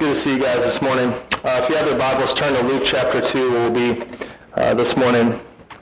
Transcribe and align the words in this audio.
good 0.00 0.14
to 0.14 0.18
see 0.18 0.32
you 0.34 0.40
guys 0.40 0.64
this 0.64 0.80
morning. 0.80 1.10
Uh, 1.44 1.60
if 1.62 1.68
you 1.68 1.76
have 1.76 1.86
your 1.86 1.98
Bibles, 1.98 2.32
turn 2.32 2.54
to 2.54 2.62
Luke 2.62 2.84
chapter 2.86 3.20
2, 3.20 3.50
where 3.50 3.70
we'll 3.70 3.96
be 3.98 4.02
uh, 4.54 4.72
this 4.72 4.96
morning. 4.96 5.38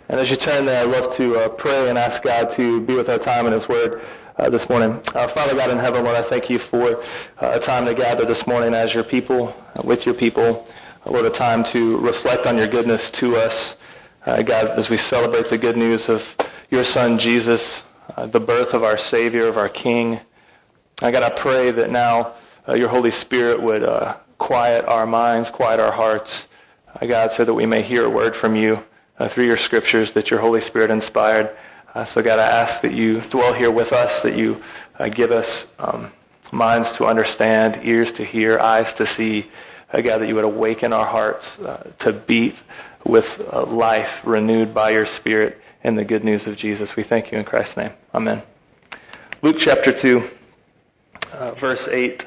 And 0.09 0.19
as 0.19 0.29
you 0.29 0.37
turn 0.37 0.67
there, 0.67 0.83
I'd 0.83 0.91
love 0.91 1.15
to 1.15 1.37
uh, 1.37 1.49
pray 1.51 1.89
and 1.89 1.97
ask 1.97 2.25
God 2.25 2.51
to 2.51 2.81
be 2.81 2.97
with 2.97 3.09
our 3.09 3.19
time 3.19 3.47
in 3.47 3.53
His 3.53 3.69
Word 3.69 4.03
uh, 4.37 4.51
this 4.51 4.69
morning. 4.69 5.01
Uh, 5.15 5.29
Father 5.29 5.55
God 5.55 5.71
in 5.71 5.79
heaven, 5.79 6.03
Lord, 6.03 6.17
I 6.17 6.23
thank 6.23 6.51
you 6.51 6.59
for 6.59 6.97
uh, 6.97 7.53
a 7.55 7.61
time 7.61 7.87
to 7.87 7.95
gather 7.95 8.25
this 8.25 8.45
morning 8.45 8.75
as 8.75 8.93
your 8.93 9.05
people, 9.05 9.55
with 9.85 10.05
your 10.05 10.17
people. 10.17 10.67
Lord, 11.07 11.25
a 11.25 11.31
time 11.31 11.63
to 11.67 11.99
reflect 11.99 12.49
on 12.49 12.59
your 12.59 12.67
goodness 12.67 13.11
to 13.11 13.37
us. 13.37 13.77
God, 14.27 14.51
as 14.51 14.91
we 14.91 14.97
celebrate 14.97 15.47
the 15.47 15.59
good 15.59 15.77
news 15.77 16.09
of 16.09 16.37
your 16.73 16.83
Son, 16.83 17.21
Jesus, 17.21 17.85
the 18.17 18.41
birth 18.41 18.75
of 18.75 18.83
our 18.83 18.99
Savior, 18.99 19.47
of 19.47 19.57
our 19.57 19.69
King. 19.69 20.19
I 21.03 21.13
God, 21.13 21.23
I 21.23 21.31
pray 21.31 21.71
that 21.71 21.93
now 21.93 22.35
uh, 22.69 22.75
your 22.75 22.89
Holy 22.89 23.11
Spirit 23.11 23.63
would 23.63 23.83
uh, 23.83 24.15
quiet 24.37 24.85
our 24.85 25.07
minds, 25.07 25.49
quiet 25.49 25.81
our 25.81 25.93
hearts, 25.93 26.47
uh, 27.01 27.07
God, 27.07 27.33
so 27.33 27.45
that 27.45 27.55
we 27.55 27.65
may 27.65 27.83
hear 27.83 28.05
a 28.05 28.11
word 28.11 28.37
from 28.37 28.55
you 28.55 28.85
uh, 29.19 29.27
through 29.27 29.47
your 29.47 29.57
scriptures 29.57 30.13
that 30.13 30.31
your 30.31 30.41
Holy 30.41 30.61
Spirit 30.61 30.91
inspired. 30.91 31.51
Uh, 31.95 32.05
so, 32.05 32.23
God, 32.23 32.39
I 32.39 32.47
ask 32.47 32.83
that 32.83 32.93
you 32.93 33.21
dwell 33.23 33.55
here 33.55 33.71
with 33.71 33.93
us, 33.93 34.23
that 34.23 34.37
you 34.37 34.63
uh, 34.99 35.09
give 35.09 35.31
us 35.31 35.67
um, 35.79 36.13
minds 36.53 36.93
to 36.93 37.07
understand, 37.07 37.81
ears 37.85 38.13
to 38.13 38.25
hear, 38.25 38.59
eyes 38.59 38.93
to 38.95 39.07
see. 39.07 39.51
God, 39.91 40.19
that 40.19 40.29
you 40.29 40.35
would 40.35 40.45
awaken 40.45 40.93
our 40.93 41.07
hearts 41.07 41.59
to 42.01 42.13
beat 42.13 42.63
with 43.05 43.39
life 43.53 44.21
renewed 44.23 44.75
by 44.75 44.91
your 44.91 45.07
Spirit 45.07 45.63
in 45.83 45.95
the 45.95 46.05
good 46.05 46.23
news 46.23 46.47
of 46.47 46.57
Jesus. 46.57 46.95
We 46.95 47.03
thank 47.03 47.33
you 47.33 47.39
in 47.39 47.45
Christ's 47.45 47.79
name. 47.79 47.93
Amen. 48.15 48.43
Luke 49.41 49.57
chapter 49.59 49.91
2, 49.91 50.29
verse 51.57 51.89
8. 51.89 52.27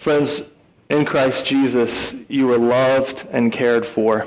Friends, 0.00 0.42
in 0.88 1.04
Christ 1.04 1.44
Jesus, 1.44 2.14
you 2.26 2.50
are 2.54 2.56
loved 2.56 3.26
and 3.30 3.52
cared 3.52 3.84
for. 3.84 4.26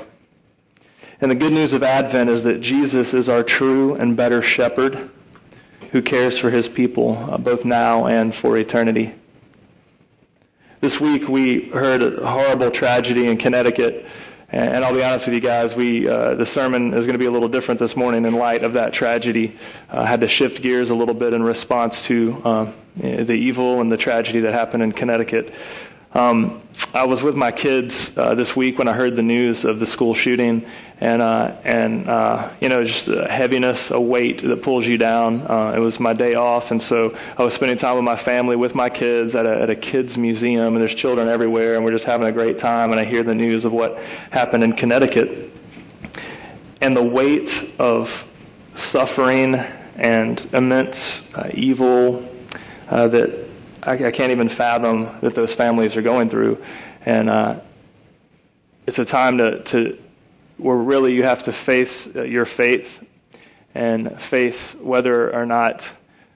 And 1.20 1.32
the 1.32 1.34
good 1.34 1.52
news 1.52 1.72
of 1.72 1.82
Advent 1.82 2.30
is 2.30 2.44
that 2.44 2.60
Jesus 2.60 3.12
is 3.12 3.28
our 3.28 3.42
true 3.42 3.96
and 3.96 4.16
better 4.16 4.40
shepherd 4.40 5.10
who 5.90 6.00
cares 6.00 6.38
for 6.38 6.50
his 6.50 6.68
people, 6.68 7.16
uh, 7.28 7.38
both 7.38 7.64
now 7.64 8.06
and 8.06 8.32
for 8.32 8.56
eternity. 8.56 9.14
This 10.80 11.00
week 11.00 11.26
we 11.26 11.70
heard 11.70 12.04
a 12.04 12.24
horrible 12.24 12.70
tragedy 12.70 13.26
in 13.26 13.36
Connecticut. 13.36 14.06
And 14.50 14.84
I'll 14.84 14.94
be 14.94 15.02
honest 15.02 15.26
with 15.26 15.34
you 15.34 15.40
guys, 15.40 15.74
we, 15.74 16.06
uh, 16.06 16.34
the 16.34 16.46
sermon 16.46 16.92
is 16.94 17.06
going 17.06 17.14
to 17.14 17.18
be 17.18 17.24
a 17.26 17.30
little 17.30 17.48
different 17.48 17.80
this 17.80 17.96
morning 17.96 18.26
in 18.26 18.34
light 18.34 18.62
of 18.62 18.74
that 18.74 18.92
tragedy. 18.92 19.56
I 19.88 19.96
uh, 19.96 20.04
had 20.04 20.20
to 20.20 20.28
shift 20.28 20.62
gears 20.62 20.90
a 20.90 20.94
little 20.94 21.14
bit 21.14 21.32
in 21.32 21.42
response 21.42 22.02
to 22.02 22.42
uh, 22.44 22.72
the 22.96 23.32
evil 23.32 23.80
and 23.80 23.90
the 23.90 23.96
tragedy 23.96 24.40
that 24.40 24.52
happened 24.52 24.82
in 24.82 24.92
Connecticut. 24.92 25.52
Um, 26.14 26.62
I 26.94 27.06
was 27.06 27.24
with 27.24 27.34
my 27.34 27.50
kids 27.50 28.16
uh, 28.16 28.36
this 28.36 28.54
week 28.54 28.78
when 28.78 28.86
I 28.86 28.92
heard 28.92 29.16
the 29.16 29.22
news 29.22 29.64
of 29.64 29.80
the 29.80 29.86
school 29.86 30.14
shooting, 30.14 30.64
and 31.00 31.20
uh, 31.20 31.56
and 31.64 32.08
uh, 32.08 32.50
you 32.60 32.68
know 32.68 32.84
just 32.84 33.08
a 33.08 33.26
heaviness, 33.26 33.90
a 33.90 34.00
weight 34.00 34.40
that 34.42 34.62
pulls 34.62 34.86
you 34.86 34.96
down. 34.96 35.42
Uh, 35.42 35.72
it 35.74 35.80
was 35.80 35.98
my 35.98 36.12
day 36.12 36.34
off, 36.34 36.70
and 36.70 36.80
so 36.80 37.18
I 37.36 37.42
was 37.42 37.52
spending 37.52 37.76
time 37.76 37.96
with 37.96 38.04
my 38.04 38.14
family, 38.14 38.54
with 38.54 38.76
my 38.76 38.88
kids 38.88 39.34
at 39.34 39.44
a, 39.44 39.62
at 39.62 39.70
a 39.70 39.74
kids 39.74 40.16
museum, 40.16 40.74
and 40.74 40.80
there's 40.80 40.94
children 40.94 41.26
everywhere, 41.26 41.74
and 41.74 41.84
we're 41.84 41.90
just 41.90 42.04
having 42.04 42.28
a 42.28 42.32
great 42.32 42.58
time. 42.58 42.92
And 42.92 43.00
I 43.00 43.04
hear 43.04 43.24
the 43.24 43.34
news 43.34 43.64
of 43.64 43.72
what 43.72 43.98
happened 44.30 44.62
in 44.62 44.72
Connecticut, 44.72 45.50
and 46.80 46.96
the 46.96 47.02
weight 47.02 47.72
of 47.80 48.24
suffering 48.76 49.56
and 49.96 50.48
immense 50.52 51.24
uh, 51.34 51.50
evil 51.54 52.24
uh, 52.88 53.08
that 53.08 53.43
I, 53.86 54.06
I, 54.06 54.10
can't 54.12 54.32
even 54.32 54.48
fathom 54.48 55.18
that 55.20 55.34
those 55.34 55.52
families 55.52 55.96
are 55.96 56.02
going 56.02 56.30
through. 56.30 56.62
And 57.04 57.28
uh, 57.28 57.60
it's 58.86 58.98
a 58.98 59.04
time 59.04 59.38
to, 59.38 59.62
to 59.64 59.98
where 60.56 60.76
really 60.76 61.14
you 61.14 61.24
have 61.24 61.42
to 61.44 61.52
face 61.52 62.08
uh, 62.14 62.22
your 62.22 62.46
faith 62.46 63.06
and 63.74 64.18
face 64.20 64.74
whether 64.76 65.34
or 65.34 65.44
not 65.44 65.84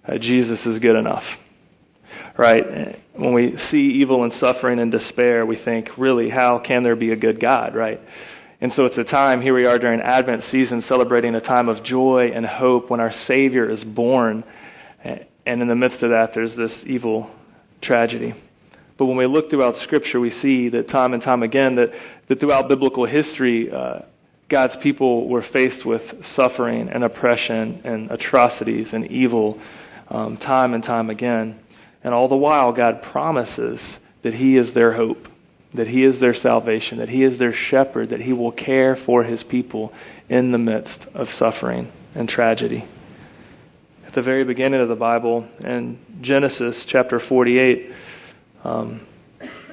uh, 0.07 0.19
Jesus 0.19 0.67
is 0.67 0.79
good 0.79 0.97
enough. 0.97 1.39
Right? 2.37 3.01
When 3.15 3.33
we 3.33 3.57
see 3.57 3.93
evil 3.93 4.25
and 4.25 4.33
suffering 4.33 4.79
and 4.79 4.93
despair, 4.93 5.47
we 5.47 5.57
think, 5.57 5.97
really, 5.97 6.29
how 6.29 6.59
can 6.59 6.83
there 6.83 6.97
be 6.97 7.13
a 7.13 7.17
good 7.17 7.41
God? 7.41 7.75
Right? 7.75 8.01
And 8.61 8.71
so 8.71 8.85
it's 8.85 8.99
a 8.99 9.05
time, 9.05 9.41
here 9.41 9.55
we 9.55 9.65
are 9.65 9.79
during 9.79 10.03
Advent 10.03 10.43
season, 10.43 10.83
celebrating 10.83 11.35
a 11.35 11.41
time 11.41 11.69
of 11.71 11.83
joy 11.83 12.31
and 12.35 12.45
hope 12.45 12.91
when 12.91 13.01
our 13.01 13.13
Savior 13.13 13.69
is 13.71 13.85
born. 13.85 14.45
And 15.03 15.25
in 15.47 15.67
the 15.67 15.75
midst 15.75 16.03
of 16.03 16.11
that, 16.11 16.35
there's 16.35 16.55
this 16.55 16.85
evil 16.85 17.31
tragedy. 17.81 18.35
But 18.97 19.07
when 19.07 19.17
we 19.17 19.27
look 19.27 19.49
throughout 19.49 19.77
Scripture, 19.77 20.19
we 20.19 20.31
see 20.31 20.69
that 20.71 20.89
time 20.89 21.15
and 21.15 21.23
time 21.23 21.43
again, 21.43 21.77
that, 21.77 21.95
that 22.27 22.41
throughout 22.41 22.69
biblical 22.69 23.05
history, 23.05 23.71
uh, 23.71 24.01
God's 24.49 24.77
people 24.77 25.29
were 25.29 25.43
faced 25.43 25.85
with 25.85 26.25
suffering 26.25 26.89
and 26.89 27.05
oppression 27.05 27.81
and 27.85 28.11
atrocities 28.11 28.93
and 28.93 29.07
evil 29.07 29.61
um, 30.09 30.37
time 30.37 30.75
and 30.75 30.83
time 30.83 31.11
again. 31.11 31.59
And 32.03 32.13
all 32.13 32.29
the 32.29 32.37
while, 32.37 32.73
God 32.73 33.03
promises 33.03 33.99
that 34.23 34.35
He 34.35 34.57
is 34.57 34.73
their 34.73 34.93
hope, 34.93 35.29
that 35.75 35.89
He 35.89 36.03
is 36.03 36.19
their 36.19 36.35
salvation, 36.35 36.99
that 36.99 37.09
He 37.09 37.23
is 37.23 37.39
their 37.39 37.53
shepherd, 37.53 38.09
that 38.09 38.23
He 38.23 38.33
will 38.33 38.53
care 38.53 38.97
for 38.97 39.23
His 39.23 39.45
people 39.45 39.93
in 40.29 40.51
the 40.51 40.59
midst 40.59 41.07
of 41.15 41.31
suffering 41.31 41.93
and 42.17 42.29
tragedy 42.29 42.85
at 44.09 44.15
the 44.15 44.23
very 44.23 44.43
beginning 44.43 44.81
of 44.81 44.89
the 44.89 44.97
Bible 44.97 45.47
in 45.61 45.99
Genesis 46.23 46.87
chapter 46.87 47.21
48. 47.21 47.93
Um, 48.65 49.01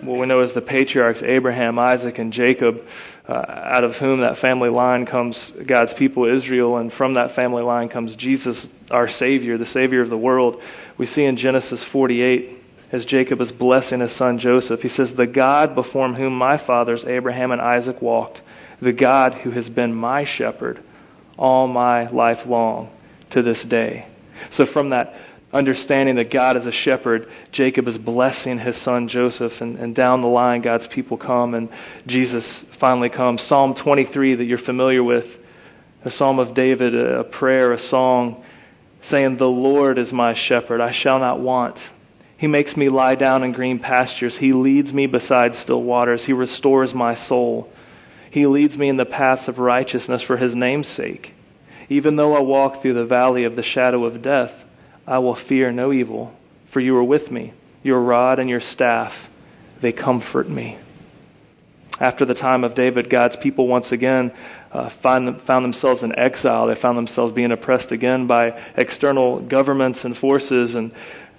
what 0.02 0.20
we 0.20 0.26
know 0.26 0.42
as 0.42 0.52
the 0.52 0.62
patriarchs 0.62 1.24
Abraham, 1.24 1.80
Isaac, 1.80 2.20
and 2.20 2.34
Jacob, 2.34 2.86
uh, 3.30 3.46
out 3.48 3.86
of 3.86 3.98
whom 3.98 4.20
that 4.20 4.38
family 4.38 4.68
line 4.68 5.06
comes 5.06 5.52
God's 5.66 5.94
people, 5.94 6.26
Israel, 6.26 6.76
and 6.76 6.92
from 6.92 7.14
that 7.14 7.32
family 7.32 7.64
line 7.64 7.88
comes 7.88 8.14
Jesus, 8.14 8.68
our 8.92 9.08
Savior, 9.08 9.58
the 9.58 9.66
Savior 9.66 10.02
of 10.02 10.10
the 10.10 10.18
world. 10.18 10.62
We 10.98 11.06
see 11.06 11.24
in 11.24 11.38
Genesis 11.38 11.82
48, 11.82 12.62
as 12.92 13.06
Jacob 13.06 13.40
is 13.40 13.54
blessing 13.54 14.02
his 14.02 14.12
son 14.12 14.38
Joseph, 14.38 14.82
he 14.82 14.90
says, 14.90 15.16
The 15.16 15.28
God 15.28 15.76
before 15.76 16.10
whom 16.10 16.38
my 16.38 16.58
fathers 16.58 17.06
Abraham 17.06 17.52
and 17.52 17.62
Isaac 17.62 18.02
walked, 18.02 18.42
the 18.82 18.92
God 18.92 19.34
who 19.34 19.52
has 19.52 19.70
been 19.70 19.96
my 19.96 20.26
shepherd 20.26 20.84
all 21.38 21.70
my 21.70 22.10
life 22.10 22.46
long 22.46 22.92
to 23.30 23.42
this 23.42 23.64
day. 23.64 24.08
So, 24.50 24.66
from 24.66 24.90
that 24.90 25.16
understanding 25.54 26.16
that 26.16 26.30
God 26.30 26.58
is 26.58 26.66
a 26.66 26.72
shepherd, 26.72 27.30
Jacob 27.52 27.88
is 27.88 27.98
blessing 27.98 28.60
his 28.60 28.76
son 28.76 29.08
Joseph, 29.08 29.62
and, 29.62 29.78
and 29.78 29.96
down 29.96 30.22
the 30.22 30.28
line, 30.28 30.62
God's 30.62 30.88
people 30.88 31.18
come, 31.18 31.54
and 31.54 31.70
Jesus 32.06 32.60
finally 32.72 33.10
comes. 33.10 33.42
Psalm 33.42 33.74
23, 33.74 34.36
that 34.36 34.46
you're 34.46 34.58
familiar 34.58 35.04
with, 35.04 35.40
a 36.04 36.10
psalm 36.10 36.40
of 36.40 36.54
David, 36.54 36.94
a 36.94 37.24
prayer, 37.24 37.72
a 37.72 37.80
song, 37.80 38.44
saying, 39.02 39.38
The 39.38 39.50
Lord 39.50 39.98
is 39.98 40.12
my 40.12 40.34
shepherd, 40.34 40.82
I 40.82 40.92
shall 40.92 41.20
not 41.20 41.40
want. 41.40 41.92
He 42.38 42.48
makes 42.48 42.76
me 42.76 42.90
lie 42.90 43.16
down 43.16 43.44
in 43.44 43.54
green 43.54 43.80
pastures. 43.80 44.38
He 44.38 44.52
leads 44.52 44.92
me 44.92 45.08
beside 45.08 45.56
still 45.56 45.82
waters. 45.82 46.26
He 46.26 46.34
restores 46.34 46.94
my 46.94 47.16
soul. 47.16 47.72
He 48.30 48.46
leads 48.46 48.78
me 48.78 48.90
in 48.90 48.98
the 48.98 49.06
paths 49.06 49.48
of 49.48 49.58
righteousness 49.58 50.22
for 50.22 50.36
his 50.36 50.54
name's 50.54 50.90
sake. 50.90 51.34
Even 51.90 52.16
though 52.16 52.36
I 52.36 52.40
walk 52.40 52.82
through 52.82 52.94
the 52.94 53.06
valley 53.06 53.44
of 53.44 53.56
the 53.56 53.64
shadow 53.64 54.06
of 54.06 54.22
death, 54.22 54.66
I 55.08 55.20
will 55.20 55.36
fear 55.36 55.72
no 55.72 55.92
evil, 55.92 56.36
for 56.68 56.80
you 56.80 56.96
are 56.98 57.04
with 57.04 57.32
me. 57.32 57.54
Your 57.84 58.00
rod 58.00 58.40
and 58.40 58.50
your 58.50 58.60
staff, 58.60 59.30
they 59.82 59.92
comfort 59.92 60.50
me. 60.50 60.78
After 62.00 62.26
the 62.26 62.34
time 62.34 62.64
of 62.64 62.76
David, 62.76 63.10
God's 63.10 63.36
people 63.36 63.68
once 63.68 63.92
again 63.92 64.32
uh, 64.72 64.90
find, 64.90 65.40
found 65.42 65.64
themselves 65.64 66.04
in 66.04 66.18
exile. 66.18 66.68
They 66.68 66.76
found 66.76 66.98
themselves 66.98 67.34
being 67.34 67.52
oppressed 67.52 67.92
again 67.92 68.28
by 68.28 68.62
external 68.76 69.40
governments 69.40 70.04
and 70.04 70.18
forces. 70.18 70.76
And 70.76 70.92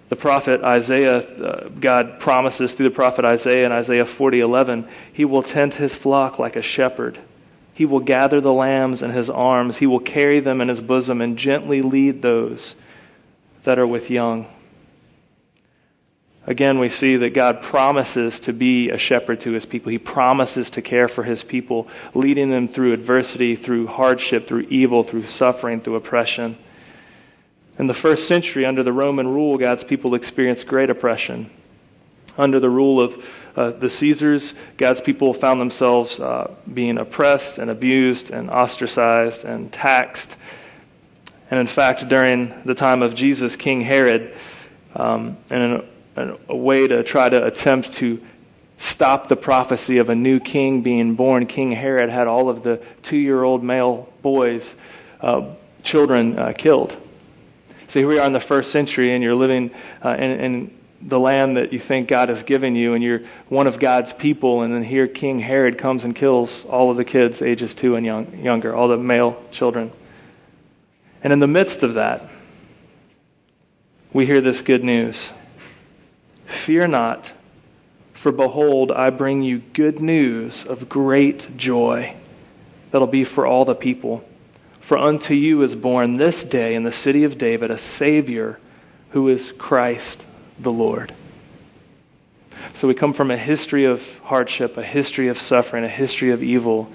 the 0.09 0.17
prophet 0.17 0.63
Isaiah, 0.63 1.19
uh, 1.19 1.69
God 1.69 2.21
promises 2.21 2.75
through 2.75 2.89
the 2.89 2.95
prophet 2.95 3.25
Isaiah 3.25 3.67
in 3.67 3.73
Isaiah 3.73 4.07
40 4.07 4.41
11, 4.41 4.89
He 5.13 5.25
will 5.27 5.43
tend 5.43 5.75
His 5.75 5.95
flock 5.95 6.39
like 6.39 6.57
a 6.57 6.63
shepherd. 6.63 7.19
He 7.77 7.85
will 7.85 8.01
gather 8.01 8.41
the 8.41 8.55
lambs 8.55 9.03
in 9.03 9.11
his 9.11 9.29
arms. 9.29 9.77
He 9.77 9.87
will 9.87 10.01
carry 10.01 10.41
them 10.41 10.63
in 10.63 10.69
his 10.69 10.81
bosom 10.81 11.21
and 11.21 11.37
gently 11.37 11.83
lead 11.83 12.23
those 12.23 12.75
that 13.65 13.79
are 13.79 13.87
with 13.87 14.09
young. 14.09 14.47
Again, 16.47 16.79
we 16.79 16.89
see 16.89 17.19
that 17.19 17.35
God 17.35 17.61
promises 17.61 18.41
to 18.41 18.55
be 18.55 18.89
a 18.89 18.97
shepherd 18.97 19.43
to 19.43 19.53
his 19.53 19.67
people. 19.67 19.93
He 19.93 19.99
promises 19.99 20.71
to 20.71 20.81
care 20.81 21.07
for 21.07 21.23
his 21.23 21.45
people, 21.45 21.87
leading 22.15 22.49
them 22.49 22.67
through 22.67 22.95
adversity, 22.95 23.57
through 23.57 23.89
hardship, 23.89 24.49
through 24.49 24.69
evil, 24.71 25.03
through 25.03 25.27
suffering, 25.27 25.83
through 25.83 25.97
oppression. 25.97 26.57
In 27.79 27.89
the 27.89 27.93
first 27.93 28.27
century, 28.27 28.65
under 28.65 28.83
the 28.83 28.93
Roman 28.95 29.29
rule, 29.29 29.59
God's 29.59 29.85
people 29.85 30.15
experienced 30.15 30.67
great 30.67 30.89
oppression. 30.89 31.51
Under 32.39 32.59
the 32.59 32.71
rule 32.71 33.03
of 33.03 33.23
uh, 33.57 33.71
the 33.71 33.89
Caesars, 33.89 34.55
God's 34.77 35.01
people 35.01 35.33
found 35.33 35.61
themselves 35.61 36.21
uh, 36.21 36.55
being 36.73 36.99
oppressed 36.99 37.59
and 37.59 37.71
abused 37.71 38.31
and 38.31 38.51
ostracized 38.51 39.45
and 39.45 39.73
taxed. 39.73 40.37
And 41.51 41.59
in 41.59 41.67
fact, 41.67 42.09
during 42.09 42.53
the 42.65 42.75
time 42.75 43.03
of 43.03 43.15
Jesus, 43.15 43.57
King 43.57 43.81
Herod, 43.81 44.35
um, 44.95 45.39
in 45.51 45.83
a 46.17 46.57
way 46.57 46.87
to 46.87 47.03
try 47.03 47.29
to 47.29 47.45
attempt 47.45 47.93
to 47.95 48.21
stop 48.79 49.29
the 49.29 49.37
prophecy 49.37 49.99
of 49.99 50.11
a 50.11 50.15
new 50.15 50.41
king 50.41 50.83
being 50.83 51.15
born, 51.15 51.47
King 51.47 51.73
Herod 51.73 52.11
had 52.11 52.27
all 52.27 52.49
of 52.49 52.63
the 52.63 52.83
two 53.03 53.17
year 53.17 53.43
old 53.43 53.63
male 53.63 54.13
boys, 54.23 54.75
uh, 55.21 55.55
children, 55.83 56.39
uh, 56.39 56.53
killed. 56.57 56.97
So 57.87 58.01
here 58.01 58.09
we 58.09 58.19
are 58.19 58.27
in 58.27 58.33
the 58.33 58.41
first 58.41 58.73
century, 58.73 59.15
and 59.15 59.23
you're 59.23 59.37
living 59.37 59.71
uh, 60.05 60.17
in, 60.19 60.41
in, 60.41 60.76
the 61.07 61.21
land 61.21 61.57
that 61.57 61.73
you 61.73 61.79
think 61.79 62.09
God 62.09 62.29
has 62.29 62.43
given 62.43 62.75
you, 62.75 62.95
and 62.95 63.03
you're 63.03 63.23
one 63.49 63.69
of 63.69 63.79
God's 63.79 64.13
people, 64.13 64.63
and 64.63 64.75
then 64.75 64.83
here 64.83 65.07
King 65.07 65.39
Herod 65.39 65.79
comes 65.79 66.05
and 66.05 66.15
kills 66.15 66.65
all 66.65 66.91
of 66.91 66.97
the 66.97 67.05
kids 67.05 67.41
ages 67.41 67.75
two 67.75 67.95
and 67.95 68.05
young, 68.05 68.37
younger, 68.39 68.75
all 68.75 68.89
the 68.89 68.97
male 68.97 69.41
children. 69.53 69.93
And 71.23 71.33
in 71.33 71.39
the 71.39 71.47
midst 71.47 71.85
of 71.85 71.95
that, 71.95 72.29
we 74.13 74.27
hear 74.27 74.41
this 74.41 74.63
good 74.63 74.83
news 74.83 75.33
Fear 76.47 76.89
not, 76.89 77.33
for 78.13 78.33
behold, 78.33 78.91
I 78.91 79.11
bring 79.11 79.43
you 79.43 79.59
good 79.59 80.01
news 80.01 80.65
of 80.65 80.89
great 80.89 81.57
joy 81.57 82.17
that'll 82.91 83.07
be 83.07 83.25
for 83.25 83.47
all 83.47 83.65
the 83.65 83.75
people. 83.75 84.29
For 84.81 84.99
unto 84.99 85.35
you 85.35 85.63
is 85.63 85.75
born 85.75 86.15
this 86.15 86.45
day 86.45 86.75
in 86.75 86.83
the 86.85 86.93
city 86.93 87.25
of 87.25 87.39
David 87.39 87.71
a 87.71 87.79
Savior 87.79 88.59
who 89.11 89.29
is 89.29 89.53
Christ 89.53 90.25
the 90.59 90.73
Lord. 90.73 91.13
So 92.75 92.89
we 92.89 92.95
come 92.95 93.13
from 93.13 93.31
a 93.31 93.37
history 93.37 93.85
of 93.85 94.19
hardship, 94.19 94.77
a 94.77 94.83
history 94.83 95.29
of 95.29 95.39
suffering, 95.39 95.85
a 95.85 95.89
history 95.89 96.31
of 96.31 96.43
evil. 96.43 96.91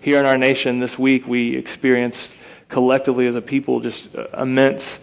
Here 0.00 0.18
in 0.18 0.26
our 0.26 0.36
nation 0.36 0.80
this 0.80 0.98
week, 0.98 1.26
we 1.26 1.56
experienced 1.56 2.32
collectively 2.68 3.26
as 3.26 3.34
a 3.34 3.42
people 3.42 3.80
just 3.80 4.14
uh, 4.14 4.26
immense 4.38 4.98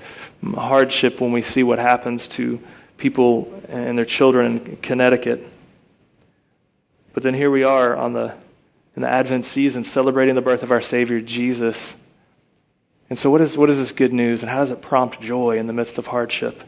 hardship 0.55 1.21
when 1.21 1.31
we 1.31 1.41
see 1.41 1.63
what 1.63 1.79
happens 1.79 2.27
to 2.27 2.59
people 2.97 3.61
and 3.69 3.97
their 3.97 4.05
children 4.05 4.59
in 4.59 4.77
Connecticut. 4.77 5.47
But 7.13 7.23
then 7.23 7.33
here 7.33 7.51
we 7.51 7.63
are 7.63 7.95
on 7.95 8.13
the, 8.13 8.35
in 8.95 9.01
the 9.01 9.09
Advent 9.09 9.45
season 9.45 9.83
celebrating 9.83 10.35
the 10.35 10.41
birth 10.41 10.63
of 10.63 10.71
our 10.71 10.81
Savior, 10.81 11.21
Jesus. 11.21 11.95
And 13.09 13.17
so, 13.17 13.31
what 13.31 13.41
is, 13.41 13.57
what 13.57 13.69
is 13.69 13.77
this 13.77 13.91
good 13.91 14.13
news, 14.13 14.43
and 14.43 14.49
how 14.49 14.59
does 14.59 14.69
it 14.69 14.81
prompt 14.81 15.19
joy 15.21 15.57
in 15.57 15.67
the 15.67 15.73
midst 15.73 15.97
of 15.97 16.07
hardship? 16.07 16.61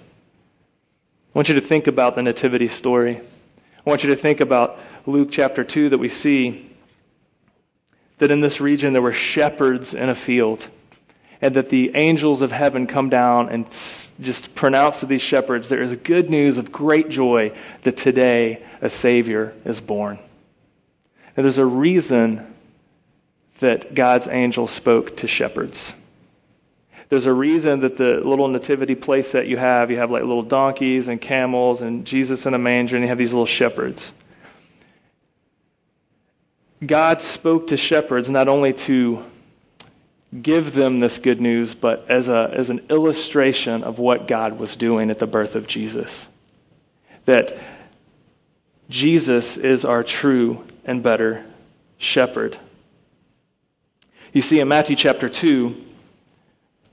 I 1.33 1.37
want 1.37 1.47
you 1.47 1.55
to 1.55 1.61
think 1.61 1.87
about 1.87 2.15
the 2.15 2.21
Nativity 2.21 2.67
story. 2.67 3.15
I 3.15 3.89
want 3.89 4.03
you 4.03 4.09
to 4.09 4.17
think 4.17 4.41
about 4.41 4.77
Luke 5.05 5.29
chapter 5.31 5.63
2 5.63 5.87
that 5.89 5.97
we 5.97 6.09
see 6.09 6.69
that 8.17 8.31
in 8.31 8.41
this 8.41 8.59
region 8.59 8.91
there 8.91 9.01
were 9.01 9.13
shepherds 9.13 9.93
in 9.93 10.09
a 10.09 10.15
field 10.15 10.67
and 11.39 11.55
that 11.55 11.69
the 11.69 11.95
angels 11.95 12.41
of 12.41 12.51
heaven 12.51 12.85
come 12.85 13.07
down 13.07 13.47
and 13.47 13.65
just 14.19 14.53
pronounce 14.55 14.99
to 14.99 15.05
these 15.05 15.21
shepherds 15.21 15.69
there 15.69 15.81
is 15.81 15.95
good 15.95 16.29
news 16.29 16.57
of 16.57 16.69
great 16.69 17.07
joy 17.07 17.57
that 17.83 17.95
today 17.95 18.61
a 18.81 18.89
Savior 18.89 19.53
is 19.63 19.79
born. 19.79 20.19
And 21.37 21.45
there's 21.45 21.57
a 21.57 21.65
reason 21.65 22.53
that 23.59 23.95
God's 23.95 24.27
angel 24.27 24.67
spoke 24.67 25.15
to 25.17 25.27
shepherds. 25.27 25.93
There's 27.11 27.25
a 27.25 27.33
reason 27.33 27.81
that 27.81 27.97
the 27.97 28.21
little 28.23 28.47
nativity 28.47 28.95
place 28.95 29.33
that 29.33 29.45
you 29.45 29.57
have, 29.57 29.91
you 29.91 29.97
have 29.97 30.11
like 30.11 30.21
little 30.21 30.43
donkeys 30.43 31.09
and 31.09 31.19
camels 31.19 31.81
and 31.81 32.05
Jesus 32.05 32.45
in 32.45 32.53
a 32.53 32.57
manger, 32.57 32.95
and 32.95 33.03
you 33.03 33.09
have 33.09 33.17
these 33.17 33.33
little 33.33 33.45
shepherds. 33.45 34.13
God 36.85 37.19
spoke 37.19 37.67
to 37.67 37.75
shepherds 37.75 38.29
not 38.29 38.47
only 38.47 38.71
to 38.73 39.25
give 40.41 40.73
them 40.73 40.99
this 40.99 41.19
good 41.19 41.41
news, 41.41 41.75
but 41.75 42.09
as, 42.09 42.29
a, 42.29 42.49
as 42.53 42.69
an 42.69 42.79
illustration 42.89 43.83
of 43.83 43.99
what 43.99 44.25
God 44.25 44.57
was 44.57 44.77
doing 44.77 45.11
at 45.11 45.19
the 45.19 45.27
birth 45.27 45.57
of 45.57 45.67
Jesus. 45.67 46.27
That 47.25 47.57
Jesus 48.87 49.57
is 49.57 49.83
our 49.83 50.05
true 50.05 50.65
and 50.85 51.03
better 51.03 51.43
shepherd. 51.97 52.57
You 54.31 54.41
see, 54.41 54.61
in 54.61 54.69
Matthew 54.69 54.95
chapter 54.95 55.27
2, 55.27 55.89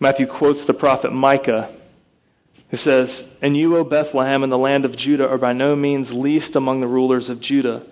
Matthew 0.01 0.27
quotes 0.27 0.65
the 0.65 0.75
prophet 0.75 1.13
Micah, 1.13 1.71
who 2.71 2.77
says, 2.77 3.25
And 3.43 3.57
you, 3.57 3.77
O 3.77 3.85
Bethlehem, 3.85 4.43
in 4.43 4.51
the 4.51 4.59
land 4.59 4.85
of 4.85 4.97
Judah, 4.97 5.29
are 5.29 5.39
by 5.39 5.53
no 5.53 5.75
means 5.75 6.13
least 6.13 6.55
among 6.55 6.81
the 6.81 6.87
rulers 6.87 7.29
of 7.29 7.41
Judah, 7.41 7.83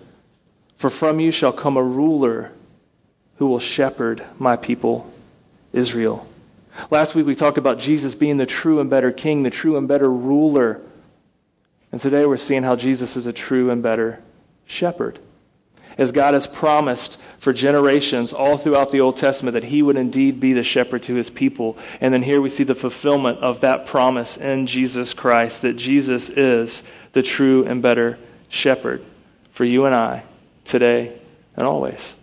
for 0.77 0.89
from 0.89 1.19
you 1.19 1.31
shall 1.31 1.51
come 1.51 1.75
a 1.75 1.83
ruler 1.83 2.51
who 3.37 3.47
will 3.47 3.59
shepherd 3.59 4.23
my 4.39 4.55
people 4.55 5.11
Israel. 5.73 6.27
Last 6.89 7.15
week 7.15 7.25
we 7.25 7.35
talked 7.35 7.57
about 7.57 7.79
Jesus 7.79 8.15
being 8.15 8.37
the 8.37 8.45
true 8.45 8.79
and 8.79 8.89
better 8.89 9.11
king, 9.11 9.43
the 9.43 9.49
true 9.49 9.77
and 9.77 9.87
better 9.87 10.11
ruler. 10.11 10.79
And 11.91 11.99
today 11.99 12.25
we're 12.25 12.37
seeing 12.37 12.63
how 12.63 12.75
Jesus 12.75 13.15
is 13.15 13.27
a 13.27 13.33
true 13.33 13.69
and 13.69 13.81
better 13.81 14.21
shepherd. 14.65 15.19
As 15.97 16.11
God 16.11 16.33
has 16.33 16.45
promised 16.45 17.17
for 17.39 17.53
generations 17.53 18.31
all 18.31 18.57
throughout 18.57 18.91
the 18.91 19.01
Old 19.01 19.17
Testament 19.17 19.53
that 19.53 19.65
he 19.65 19.81
would 19.81 19.97
indeed 19.97 20.39
be 20.39 20.53
the 20.53 20.63
shepherd 20.63 21.03
to 21.03 21.15
his 21.15 21.29
people. 21.29 21.77
And 21.99 22.13
then 22.13 22.21
here 22.21 22.39
we 22.39 22.49
see 22.49 22.63
the 22.63 22.75
fulfillment 22.75 23.39
of 23.39 23.61
that 23.61 23.85
promise 23.85 24.37
in 24.37 24.67
Jesus 24.67 25.13
Christ 25.13 25.63
that 25.63 25.73
Jesus 25.73 26.29
is 26.29 26.83
the 27.13 27.23
true 27.23 27.65
and 27.65 27.81
better 27.81 28.19
shepherd 28.49 29.03
for 29.51 29.65
you 29.65 29.85
and 29.85 29.95
I 29.95 30.23
today 30.65 31.19
and 31.55 31.65
always. 31.65 32.13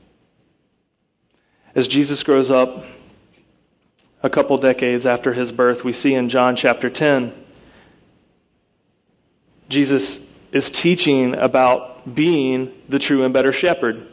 As 1.74 1.88
Jesus 1.88 2.22
grows 2.22 2.50
up, 2.50 2.86
a 4.22 4.30
couple 4.30 4.56
decades 4.56 5.04
after 5.04 5.34
his 5.34 5.52
birth, 5.52 5.84
we 5.84 5.92
see 5.92 6.14
in 6.14 6.28
John 6.28 6.56
chapter 6.56 6.88
10, 6.88 7.34
Jesus 9.68 10.20
is 10.54 10.70
teaching 10.70 11.34
about 11.34 12.14
being 12.14 12.72
the 12.88 13.00
true 13.00 13.24
and 13.24 13.34
better 13.34 13.52
shepherd. 13.52 14.06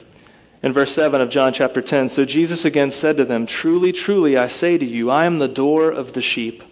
In 0.63 0.73
verse 0.73 0.91
7 0.91 1.21
of 1.21 1.29
John 1.29 1.53
chapter 1.53 1.83
10, 1.83 2.09
so 2.09 2.25
Jesus 2.25 2.65
again 2.65 2.89
said 2.89 3.15
to 3.17 3.25
them, 3.25 3.45
Truly, 3.45 3.91
truly, 3.91 4.35
I 4.37 4.47
say 4.47 4.77
to 4.79 4.85
you, 4.85 5.11
I 5.11 5.25
am 5.25 5.37
the 5.37 5.47
door 5.47 5.91
of 5.91 6.13
the 6.13 6.21
sheep. 6.21 6.63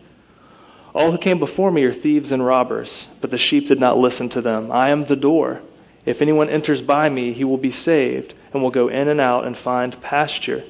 All 0.96 1.12
who 1.12 1.20
came 1.20 1.38
before 1.38 1.72
me 1.72 1.84
are 1.84 1.94
thieves 1.94 2.32
and 2.32 2.44
robbers, 2.44 3.08
but 3.22 3.30
the 3.30 3.38
sheep 3.38 3.68
did 3.68 3.80
not 3.80 4.00
listen 4.00 4.28
to 4.30 4.42
them. 4.42 4.72
I 4.72 4.90
am 4.90 5.06
the 5.06 5.16
door. 5.16 5.62
If 6.04 6.22
anyone 6.24 6.50
enters 6.50 6.82
by 6.82 7.08
me, 7.10 7.32
he 7.32 7.44
will 7.44 7.58
be 7.58 7.72
saved, 7.72 8.34
and 8.52 8.64
will 8.64 8.72
go 8.72 8.88
in 8.88 9.08
and 9.08 9.22
out 9.22 9.46
and 9.46 9.56
find 9.56 10.02
pasture. 10.02 10.64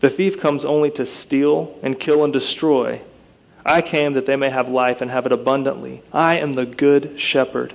The 0.00 0.10
thief 0.10 0.40
comes 0.40 0.64
only 0.64 0.90
to 0.92 1.06
steal 1.06 1.78
and 1.84 2.00
kill 2.00 2.24
and 2.24 2.32
destroy. 2.32 3.00
I 3.64 3.80
came 3.80 4.14
that 4.14 4.26
they 4.26 4.34
may 4.34 4.50
have 4.50 4.68
life 4.68 5.00
and 5.00 5.10
have 5.10 5.24
it 5.24 5.32
abundantly. 5.32 6.02
I 6.12 6.34
am 6.34 6.54
the 6.54 6.66
good 6.66 7.18
shepherd. 7.20 7.74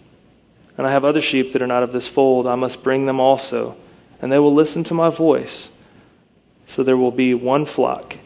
And 0.81 0.87
I 0.87 0.93
have 0.93 1.05
other 1.05 1.21
sheep 1.21 1.51
that 1.51 1.61
are 1.61 1.67
not 1.67 1.83
of 1.83 1.91
this 1.91 2.07
fold. 2.07 2.47
I 2.47 2.55
must 2.55 2.81
bring 2.81 3.05
them 3.05 3.19
also, 3.19 3.75
and 4.19 4.31
they 4.31 4.39
will 4.39 4.51
listen 4.51 4.83
to 4.85 4.95
my 4.95 5.11
voice. 5.11 5.69
So 6.65 6.81
there 6.81 6.97
will 6.97 7.11
be 7.11 7.35
one 7.35 7.67
flock, 7.67 8.17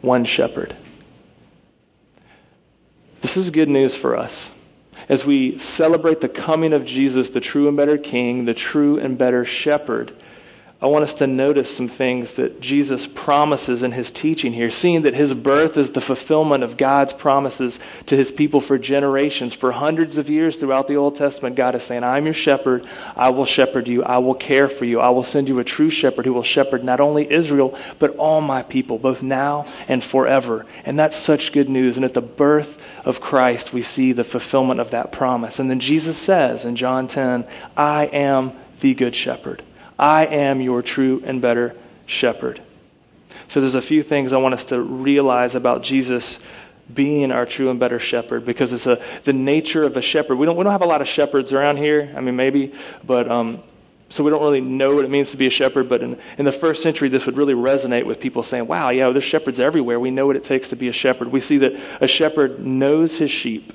one 0.00 0.24
shepherd. 0.24 0.74
This 3.20 3.36
is 3.36 3.50
good 3.50 3.68
news 3.68 3.94
for 3.94 4.16
us. 4.16 4.50
As 5.10 5.26
we 5.26 5.58
celebrate 5.58 6.22
the 6.22 6.28
coming 6.30 6.72
of 6.72 6.86
Jesus, 6.86 7.28
the 7.28 7.38
true 7.38 7.68
and 7.68 7.76
better 7.76 7.98
King, 7.98 8.46
the 8.46 8.54
true 8.54 8.98
and 8.98 9.18
better 9.18 9.44
shepherd, 9.44 10.16
I 10.82 10.88
want 10.88 11.04
us 11.04 11.14
to 11.14 11.28
notice 11.28 11.72
some 11.72 11.86
things 11.86 12.32
that 12.32 12.60
Jesus 12.60 13.06
promises 13.06 13.84
in 13.84 13.92
his 13.92 14.10
teaching 14.10 14.52
here, 14.52 14.68
seeing 14.68 15.02
that 15.02 15.14
his 15.14 15.32
birth 15.32 15.78
is 15.78 15.92
the 15.92 16.00
fulfillment 16.00 16.64
of 16.64 16.76
God's 16.76 17.12
promises 17.12 17.78
to 18.06 18.16
his 18.16 18.32
people 18.32 18.60
for 18.60 18.78
generations. 18.78 19.54
For 19.54 19.70
hundreds 19.70 20.18
of 20.18 20.28
years 20.28 20.56
throughout 20.56 20.88
the 20.88 20.96
Old 20.96 21.14
Testament, 21.14 21.54
God 21.54 21.76
is 21.76 21.84
saying, 21.84 22.02
I'm 22.02 22.24
your 22.24 22.34
shepherd. 22.34 22.84
I 23.14 23.30
will 23.30 23.44
shepherd 23.46 23.86
you. 23.86 24.02
I 24.02 24.18
will 24.18 24.34
care 24.34 24.68
for 24.68 24.84
you. 24.84 24.98
I 24.98 25.10
will 25.10 25.22
send 25.22 25.46
you 25.46 25.60
a 25.60 25.64
true 25.64 25.88
shepherd 25.88 26.26
who 26.26 26.32
will 26.32 26.42
shepherd 26.42 26.82
not 26.82 26.98
only 26.98 27.30
Israel, 27.30 27.78
but 28.00 28.16
all 28.16 28.40
my 28.40 28.64
people, 28.64 28.98
both 28.98 29.22
now 29.22 29.66
and 29.86 30.02
forever. 30.02 30.66
And 30.84 30.98
that's 30.98 31.16
such 31.16 31.52
good 31.52 31.70
news. 31.70 31.94
And 31.94 32.04
at 32.04 32.14
the 32.14 32.20
birth 32.20 32.82
of 33.04 33.20
Christ, 33.20 33.72
we 33.72 33.82
see 33.82 34.12
the 34.12 34.24
fulfillment 34.24 34.80
of 34.80 34.90
that 34.90 35.12
promise. 35.12 35.60
And 35.60 35.70
then 35.70 35.78
Jesus 35.78 36.18
says 36.18 36.64
in 36.64 36.74
John 36.74 37.06
10, 37.06 37.46
I 37.76 38.06
am 38.06 38.50
the 38.80 38.94
good 38.94 39.14
shepherd. 39.14 39.62
I 40.02 40.26
am 40.26 40.60
your 40.60 40.82
true 40.82 41.22
and 41.24 41.40
better 41.40 41.76
shepherd. 42.06 42.60
So 43.46 43.60
there's 43.60 43.76
a 43.76 43.80
few 43.80 44.02
things 44.02 44.32
I 44.32 44.36
want 44.38 44.52
us 44.52 44.64
to 44.66 44.80
realize 44.82 45.54
about 45.54 45.84
Jesus 45.84 46.40
being 46.92 47.30
our 47.30 47.46
true 47.46 47.70
and 47.70 47.78
better 47.78 48.00
shepherd 48.00 48.44
because 48.44 48.72
it's 48.72 48.88
a, 48.88 49.00
the 49.22 49.32
nature 49.32 49.84
of 49.84 49.96
a 49.96 50.02
shepherd. 50.02 50.38
We 50.38 50.46
don't, 50.46 50.56
we 50.56 50.64
don't 50.64 50.72
have 50.72 50.82
a 50.82 50.86
lot 50.86 51.02
of 51.02 51.06
shepherds 51.06 51.52
around 51.52 51.76
here. 51.76 52.12
I 52.16 52.20
mean, 52.20 52.34
maybe, 52.34 52.74
but 53.04 53.30
um, 53.30 53.62
so 54.08 54.24
we 54.24 54.32
don't 54.32 54.42
really 54.42 54.60
know 54.60 54.92
what 54.96 55.04
it 55.04 55.10
means 55.10 55.30
to 55.30 55.36
be 55.36 55.46
a 55.46 55.50
shepherd. 55.50 55.88
But 55.88 56.02
in, 56.02 56.18
in 56.36 56.46
the 56.46 56.52
first 56.52 56.82
century, 56.82 57.08
this 57.08 57.24
would 57.24 57.36
really 57.36 57.54
resonate 57.54 58.04
with 58.04 58.18
people 58.18 58.42
saying, 58.42 58.66
wow, 58.66 58.90
yeah, 58.90 59.08
there's 59.10 59.22
shepherds 59.22 59.60
everywhere. 59.60 60.00
We 60.00 60.10
know 60.10 60.26
what 60.26 60.34
it 60.34 60.42
takes 60.42 60.70
to 60.70 60.76
be 60.76 60.88
a 60.88 60.92
shepherd. 60.92 61.28
We 61.28 61.38
see 61.38 61.58
that 61.58 61.74
a 62.00 62.08
shepherd 62.08 62.58
knows 62.58 63.18
his 63.18 63.30
sheep, 63.30 63.72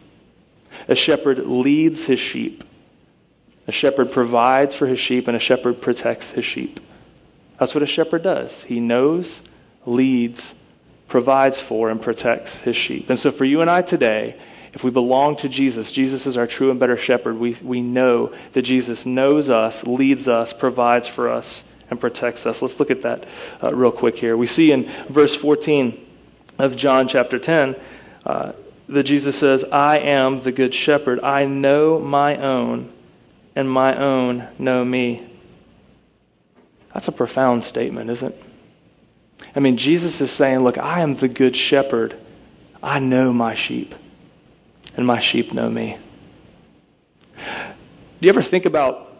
a 0.89 0.95
shepherd 0.95 1.47
leads 1.47 2.03
his 2.03 2.19
sheep. 2.19 2.65
A 3.67 3.71
shepherd 3.71 4.11
provides 4.11 4.73
for 4.73 4.87
his 4.87 4.99
sheep, 4.99 5.27
and 5.27 5.35
a 5.35 5.39
shepherd 5.39 5.81
protects 5.81 6.31
his 6.31 6.45
sheep. 6.45 6.79
That's 7.59 7.73
what 7.73 7.83
a 7.83 7.87
shepherd 7.87 8.23
does. 8.23 8.63
He 8.63 8.79
knows, 8.79 9.41
leads, 9.85 10.55
provides 11.07 11.59
for, 11.59 11.89
and 11.89 12.01
protects 12.01 12.59
his 12.59 12.75
sheep. 12.75 13.09
And 13.09 13.19
so 13.19 13.31
for 13.31 13.45
you 13.45 13.61
and 13.61 13.69
I 13.69 13.81
today, 13.81 14.39
if 14.73 14.83
we 14.83 14.91
belong 14.91 15.37
to 15.37 15.49
Jesus, 15.49 15.91
Jesus 15.91 16.27
is 16.27 16.37
our 16.37 16.47
true 16.47 16.71
and 16.71 16.79
better 16.79 16.97
shepherd. 16.97 17.37
We, 17.37 17.53
we 17.61 17.81
know 17.81 18.33
that 18.53 18.61
Jesus 18.61 19.05
knows 19.05 19.49
us, 19.49 19.83
leads 19.85 20.27
us, 20.27 20.53
provides 20.53 21.07
for 21.07 21.29
us, 21.29 21.63
and 21.89 21.99
protects 21.99 22.45
us. 22.45 22.61
Let's 22.61 22.79
look 22.79 22.91
at 22.91 23.01
that 23.01 23.25
uh, 23.63 23.73
real 23.73 23.91
quick 23.91 24.17
here. 24.17 24.37
We 24.37 24.45
see 24.45 24.71
in 24.71 24.83
verse 25.09 25.35
14 25.35 26.05
of 26.59 26.75
John 26.75 27.07
chapter 27.07 27.39
10 27.39 27.75
uh, 28.25 28.51
that 28.89 29.03
Jesus 29.03 29.37
says, 29.37 29.63
I 29.63 29.99
am 29.99 30.41
the 30.41 30.51
good 30.51 30.73
shepherd. 30.73 31.21
I 31.21 31.45
know 31.45 31.99
my 31.99 32.37
own 32.37 32.93
and 33.57 33.67
my 33.67 33.97
own 33.97 34.47
know 34.59 34.85
me. 34.85 35.27
That's 36.93 37.07
a 37.07 37.11
profound 37.11 37.63
statement, 37.63 38.11
isn't 38.11 38.31
it? 38.31 38.43
I 39.55 39.59
mean, 39.59 39.77
Jesus 39.77 40.21
is 40.21 40.29
saying, 40.29 40.59
Look, 40.59 40.77
I 40.77 41.01
am 41.01 41.15
the 41.15 41.27
good 41.27 41.55
shepherd. 41.55 42.15
I 42.83 42.99
know 42.99 43.33
my 43.33 43.55
sheep, 43.55 43.95
and 44.95 45.07
my 45.07 45.17
sheep 45.17 45.53
know 45.53 45.71
me. 45.71 45.97
Do 47.35 47.41
you 48.21 48.29
ever 48.29 48.43
think 48.43 48.67
about, 48.67 49.11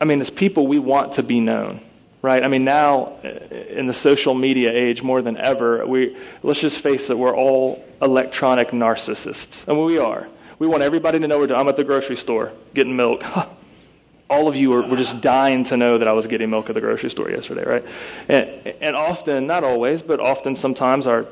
I 0.00 0.06
mean, 0.06 0.22
as 0.22 0.30
people, 0.30 0.66
we 0.66 0.78
want 0.78 1.12
to 1.12 1.22
be 1.22 1.40
known, 1.40 1.82
right? 2.22 2.42
I 2.42 2.48
mean, 2.48 2.64
now 2.64 3.18
uh, 3.22 3.28
in 3.68 3.86
the 3.86 3.92
social 3.92 4.32
media 4.32 4.72
age 4.72 5.02
more 5.02 5.20
than 5.20 5.36
ever, 5.36 5.86
we, 5.86 6.16
let's 6.42 6.60
just 6.60 6.78
face 6.78 7.10
it, 7.10 7.18
we're 7.18 7.36
all 7.36 7.84
electronic 8.00 8.68
narcissists. 8.68 9.68
I 9.68 9.74
mean, 9.74 9.84
we 9.84 9.98
are. 9.98 10.26
We 10.60 10.66
want 10.66 10.82
everybody 10.82 11.18
to 11.18 11.26
know 11.26 11.38
we're 11.38 11.46
doing. 11.46 11.58
I'm 11.58 11.68
at 11.68 11.76
the 11.76 11.84
grocery 11.84 12.16
store 12.16 12.52
getting 12.74 12.94
milk. 12.94 13.24
All 14.30 14.46
of 14.46 14.54
you 14.54 14.68
were, 14.68 14.82
were 14.82 14.96
just 14.98 15.22
dying 15.22 15.64
to 15.64 15.76
know 15.78 15.96
that 15.96 16.06
I 16.06 16.12
was 16.12 16.26
getting 16.26 16.50
milk 16.50 16.68
at 16.68 16.74
the 16.74 16.82
grocery 16.82 17.08
store 17.08 17.30
yesterday, 17.30 17.64
right? 17.64 17.84
And, 18.28 18.74
and 18.82 18.94
often, 18.94 19.46
not 19.46 19.64
always, 19.64 20.02
but 20.02 20.20
often 20.20 20.54
sometimes 20.54 21.06
our 21.06 21.26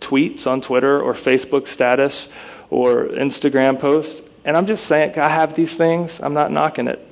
tweets 0.00 0.46
on 0.46 0.60
Twitter 0.60 1.02
or 1.02 1.14
Facebook 1.14 1.66
status 1.66 2.28
or 2.70 3.06
Instagram 3.08 3.78
posts, 3.78 4.22
and 4.44 4.56
I'm 4.56 4.66
just 4.66 4.84
saying, 4.86 5.18
I 5.18 5.28
have 5.28 5.54
these 5.54 5.76
things, 5.76 6.20
I'm 6.22 6.32
not 6.32 6.52
knocking 6.52 6.86
it. 6.86 7.04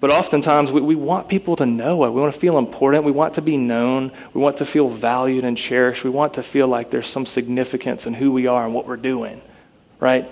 But 0.00 0.10
oftentimes 0.10 0.70
we, 0.70 0.82
we 0.82 0.96
want 0.96 1.28
people 1.28 1.56
to 1.56 1.66
know 1.66 2.04
it. 2.04 2.10
We 2.10 2.20
want 2.20 2.32
to 2.34 2.38
feel 2.38 2.58
important. 2.58 3.04
We 3.04 3.10
want 3.10 3.34
to 3.34 3.42
be 3.42 3.56
known. 3.56 4.12
We 4.34 4.40
want 4.40 4.58
to 4.58 4.66
feel 4.66 4.88
valued 4.88 5.44
and 5.44 5.56
cherished. 5.56 6.04
We 6.04 6.10
want 6.10 6.34
to 6.34 6.42
feel 6.42 6.68
like 6.68 6.90
there's 6.90 7.08
some 7.08 7.24
significance 7.24 8.06
in 8.06 8.12
who 8.14 8.32
we 8.32 8.46
are 8.46 8.64
and 8.64 8.74
what 8.74 8.86
we're 8.86 8.96
doing, 8.96 9.40
right? 9.98 10.30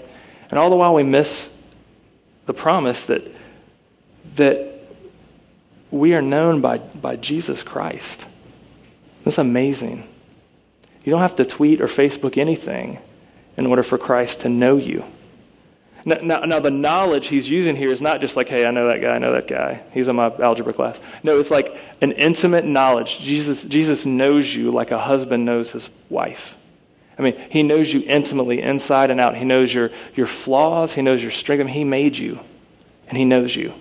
And 0.50 0.59
all 0.59 0.71
the 0.71 0.76
while 0.76 0.95
we 0.95 1.02
miss 1.02 1.49
the 2.47 2.55
promise 2.55 3.07
that, 3.07 3.23
that 4.37 4.81
we 5.90 6.14
are 6.14 6.23
known 6.23 6.61
by, 6.61 6.78
by 6.78 7.17
Jesus 7.17 7.62
Christ. 7.62 8.26
That's 9.25 9.38
amazing. 9.38 10.09
You 11.05 11.12
don't 11.12 11.21
have 11.21 11.37
to 11.37 11.45
tweet 11.45 11.81
or 11.81 11.87
Facebook 11.87 12.38
anything 12.38 12.99
in 13.57 13.67
order 13.67 13.83
for 13.83 13.99
Christ 13.99 14.40
to 14.40 14.49
know 14.49 14.76
you. 14.76 15.05
Now, 16.05 16.19
now, 16.23 16.38
now, 16.40 16.61
the 16.61 16.71
knowledge 16.71 17.26
he's 17.26 17.50
using 17.50 17.76
here 17.76 17.90
is 17.90 18.00
not 18.00 18.21
just 18.21 18.37
like, 18.37 18.49
hey, 18.49 18.64
I 18.64 18.71
know 18.71 18.87
that 18.88 19.00
guy, 19.02 19.14
I 19.14 19.19
know 19.19 19.33
that 19.33 19.49
guy. 19.49 19.83
He's 19.93 20.09
in 20.09 20.17
my 20.17 20.33
algebra 20.37 20.73
class. 20.73 20.99
No, 21.23 21.38
it's 21.40 21.50
like 21.50 21.76
an 22.00 22.12
intimate 22.12 22.64
knowledge. 22.64 23.19
Jesus, 23.19 23.64
Jesus 23.64 24.07
knows 24.07 24.55
you 24.55 24.71
like 24.71 24.90
a 24.90 24.99
husband 24.99 25.45
knows 25.45 25.73
his 25.73 25.90
wife. 26.09 26.57
I 27.18 27.22
mean, 27.22 27.37
He 27.50 27.62
knows 27.62 27.92
you 27.92 28.02
intimately, 28.06 28.62
inside 28.62 29.10
and 29.10 29.20
out. 29.20 29.37
He 29.37 29.44
knows 29.44 29.72
your, 29.75 29.90
your 30.14 30.26
flaws, 30.26 30.92
He 30.92 31.02
knows 31.02 31.20
your 31.20 31.32
strength. 31.32 31.60
I 31.60 31.64
mean, 31.64 31.75
He 31.75 31.84
made 31.84 32.16
you, 32.16 32.38
and 33.08 33.18
He 33.18 33.25
knows 33.25 33.56
you. 33.56 33.75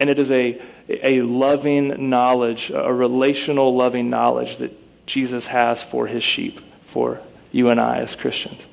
And 0.00 0.08
it 0.08 0.18
is 0.18 0.30
a, 0.30 0.60
a 0.88 1.22
loving 1.22 2.08
knowledge, 2.08 2.70
a 2.70 2.92
relational 2.92 3.74
loving 3.76 4.10
knowledge 4.10 4.58
that 4.58 4.78
Jesus 5.06 5.46
has 5.48 5.82
for 5.82 6.06
His 6.06 6.22
sheep, 6.22 6.60
for 6.86 7.20
you 7.50 7.70
and 7.70 7.80
I 7.80 7.98
as 7.98 8.14
Christians. 8.14 8.68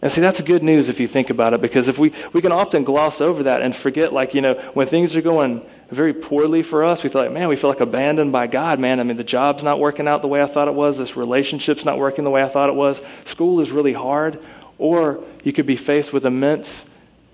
And 0.00 0.12
see, 0.12 0.20
that's 0.20 0.40
good 0.42 0.62
news 0.62 0.88
if 0.88 1.00
you 1.00 1.08
think 1.08 1.28
about 1.28 1.54
it, 1.54 1.60
because 1.60 1.88
if 1.88 1.98
we, 1.98 2.12
we 2.32 2.40
can 2.40 2.52
often 2.52 2.84
gloss 2.84 3.20
over 3.20 3.42
that 3.44 3.62
and 3.62 3.74
forget, 3.74 4.12
like, 4.12 4.32
you 4.32 4.40
know, 4.40 4.54
when 4.74 4.86
things 4.86 5.16
are 5.16 5.22
going 5.22 5.68
very 5.90 6.12
poorly 6.12 6.62
for 6.62 6.84
us. 6.84 7.02
We 7.02 7.08
feel 7.08 7.22
like, 7.22 7.32
man, 7.32 7.48
we 7.48 7.56
feel 7.56 7.70
like 7.70 7.80
abandoned 7.80 8.30
by 8.30 8.46
God, 8.46 8.78
man. 8.78 9.00
I 9.00 9.04
mean, 9.04 9.16
the 9.16 9.24
job's 9.24 9.62
not 9.62 9.80
working 9.80 10.06
out 10.06 10.20
the 10.20 10.28
way 10.28 10.42
I 10.42 10.46
thought 10.46 10.68
it 10.68 10.74
was. 10.74 10.98
This 10.98 11.16
relationship's 11.16 11.84
not 11.84 11.98
working 11.98 12.24
the 12.24 12.30
way 12.30 12.42
I 12.42 12.48
thought 12.48 12.68
it 12.68 12.74
was. 12.74 13.00
School 13.24 13.60
is 13.60 13.70
really 13.70 13.94
hard. 13.94 14.42
Or 14.76 15.24
you 15.42 15.52
could 15.52 15.66
be 15.66 15.76
faced 15.76 16.12
with 16.12 16.26
immense 16.26 16.84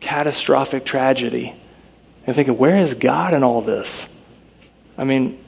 catastrophic 0.00 0.84
tragedy 0.84 1.54
and 2.26 2.34
thinking, 2.36 2.56
where 2.56 2.76
is 2.76 2.94
God 2.94 3.34
in 3.34 3.42
all 3.42 3.60
this? 3.60 4.06
I 4.96 5.04
mean, 5.04 5.42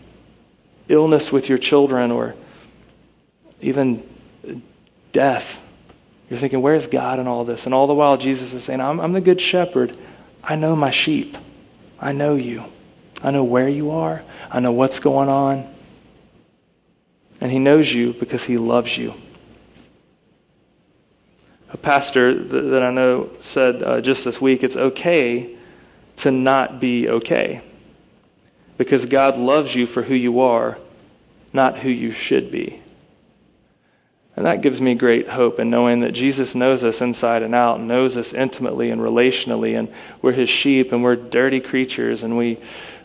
illness 0.88 1.30
with 1.30 1.48
your 1.48 1.58
children 1.58 2.10
or 2.10 2.34
even 3.60 4.06
death. 5.12 5.60
You're 6.28 6.40
thinking, 6.40 6.60
where's 6.60 6.88
God 6.88 7.20
in 7.20 7.28
all 7.28 7.44
this? 7.44 7.66
And 7.66 7.74
all 7.74 7.86
the 7.86 7.94
while, 7.94 8.16
Jesus 8.16 8.52
is 8.52 8.64
saying, 8.64 8.80
I'm, 8.80 9.00
I'm 9.00 9.12
the 9.12 9.20
good 9.20 9.40
shepherd. 9.40 9.96
I 10.42 10.56
know 10.56 10.74
my 10.74 10.90
sheep. 10.90 11.38
I 12.00 12.12
know 12.12 12.34
you. 12.34 12.64
I 13.22 13.30
know 13.30 13.44
where 13.44 13.68
you 13.68 13.90
are. 13.90 14.22
I 14.50 14.60
know 14.60 14.72
what's 14.72 15.00
going 15.00 15.28
on. 15.28 15.72
And 17.40 17.50
He 17.50 17.58
knows 17.58 17.92
you 17.92 18.12
because 18.12 18.44
He 18.44 18.58
loves 18.58 18.96
you. 18.96 19.14
A 21.70 21.76
pastor 21.76 22.42
that 22.42 22.82
I 22.82 22.90
know 22.90 23.30
said 23.40 23.82
uh, 23.82 24.00
just 24.00 24.24
this 24.24 24.40
week 24.40 24.62
it's 24.62 24.76
okay 24.76 25.56
to 26.16 26.30
not 26.30 26.80
be 26.80 27.08
okay 27.08 27.62
because 28.78 29.06
God 29.06 29.36
loves 29.36 29.74
you 29.74 29.86
for 29.86 30.02
who 30.02 30.14
you 30.14 30.40
are, 30.40 30.78
not 31.52 31.78
who 31.78 31.90
you 31.90 32.12
should 32.12 32.50
be. 32.50 32.80
And 34.36 34.44
that 34.44 34.60
gives 34.60 34.82
me 34.82 34.94
great 34.94 35.28
hope 35.28 35.58
in 35.58 35.70
knowing 35.70 36.00
that 36.00 36.12
Jesus 36.12 36.54
knows 36.54 36.84
us 36.84 37.00
inside 37.00 37.42
and 37.42 37.54
out, 37.54 37.80
knows 37.80 38.18
us 38.18 38.34
intimately 38.34 38.90
and 38.90 39.00
relationally, 39.00 39.78
and 39.78 39.90
we're 40.20 40.32
his 40.32 40.50
sheep 40.50 40.92
and 40.92 41.02
we're 41.02 41.16
dirty 41.16 41.58
creatures 41.58 42.22
and 42.22 42.36
we 42.36 42.58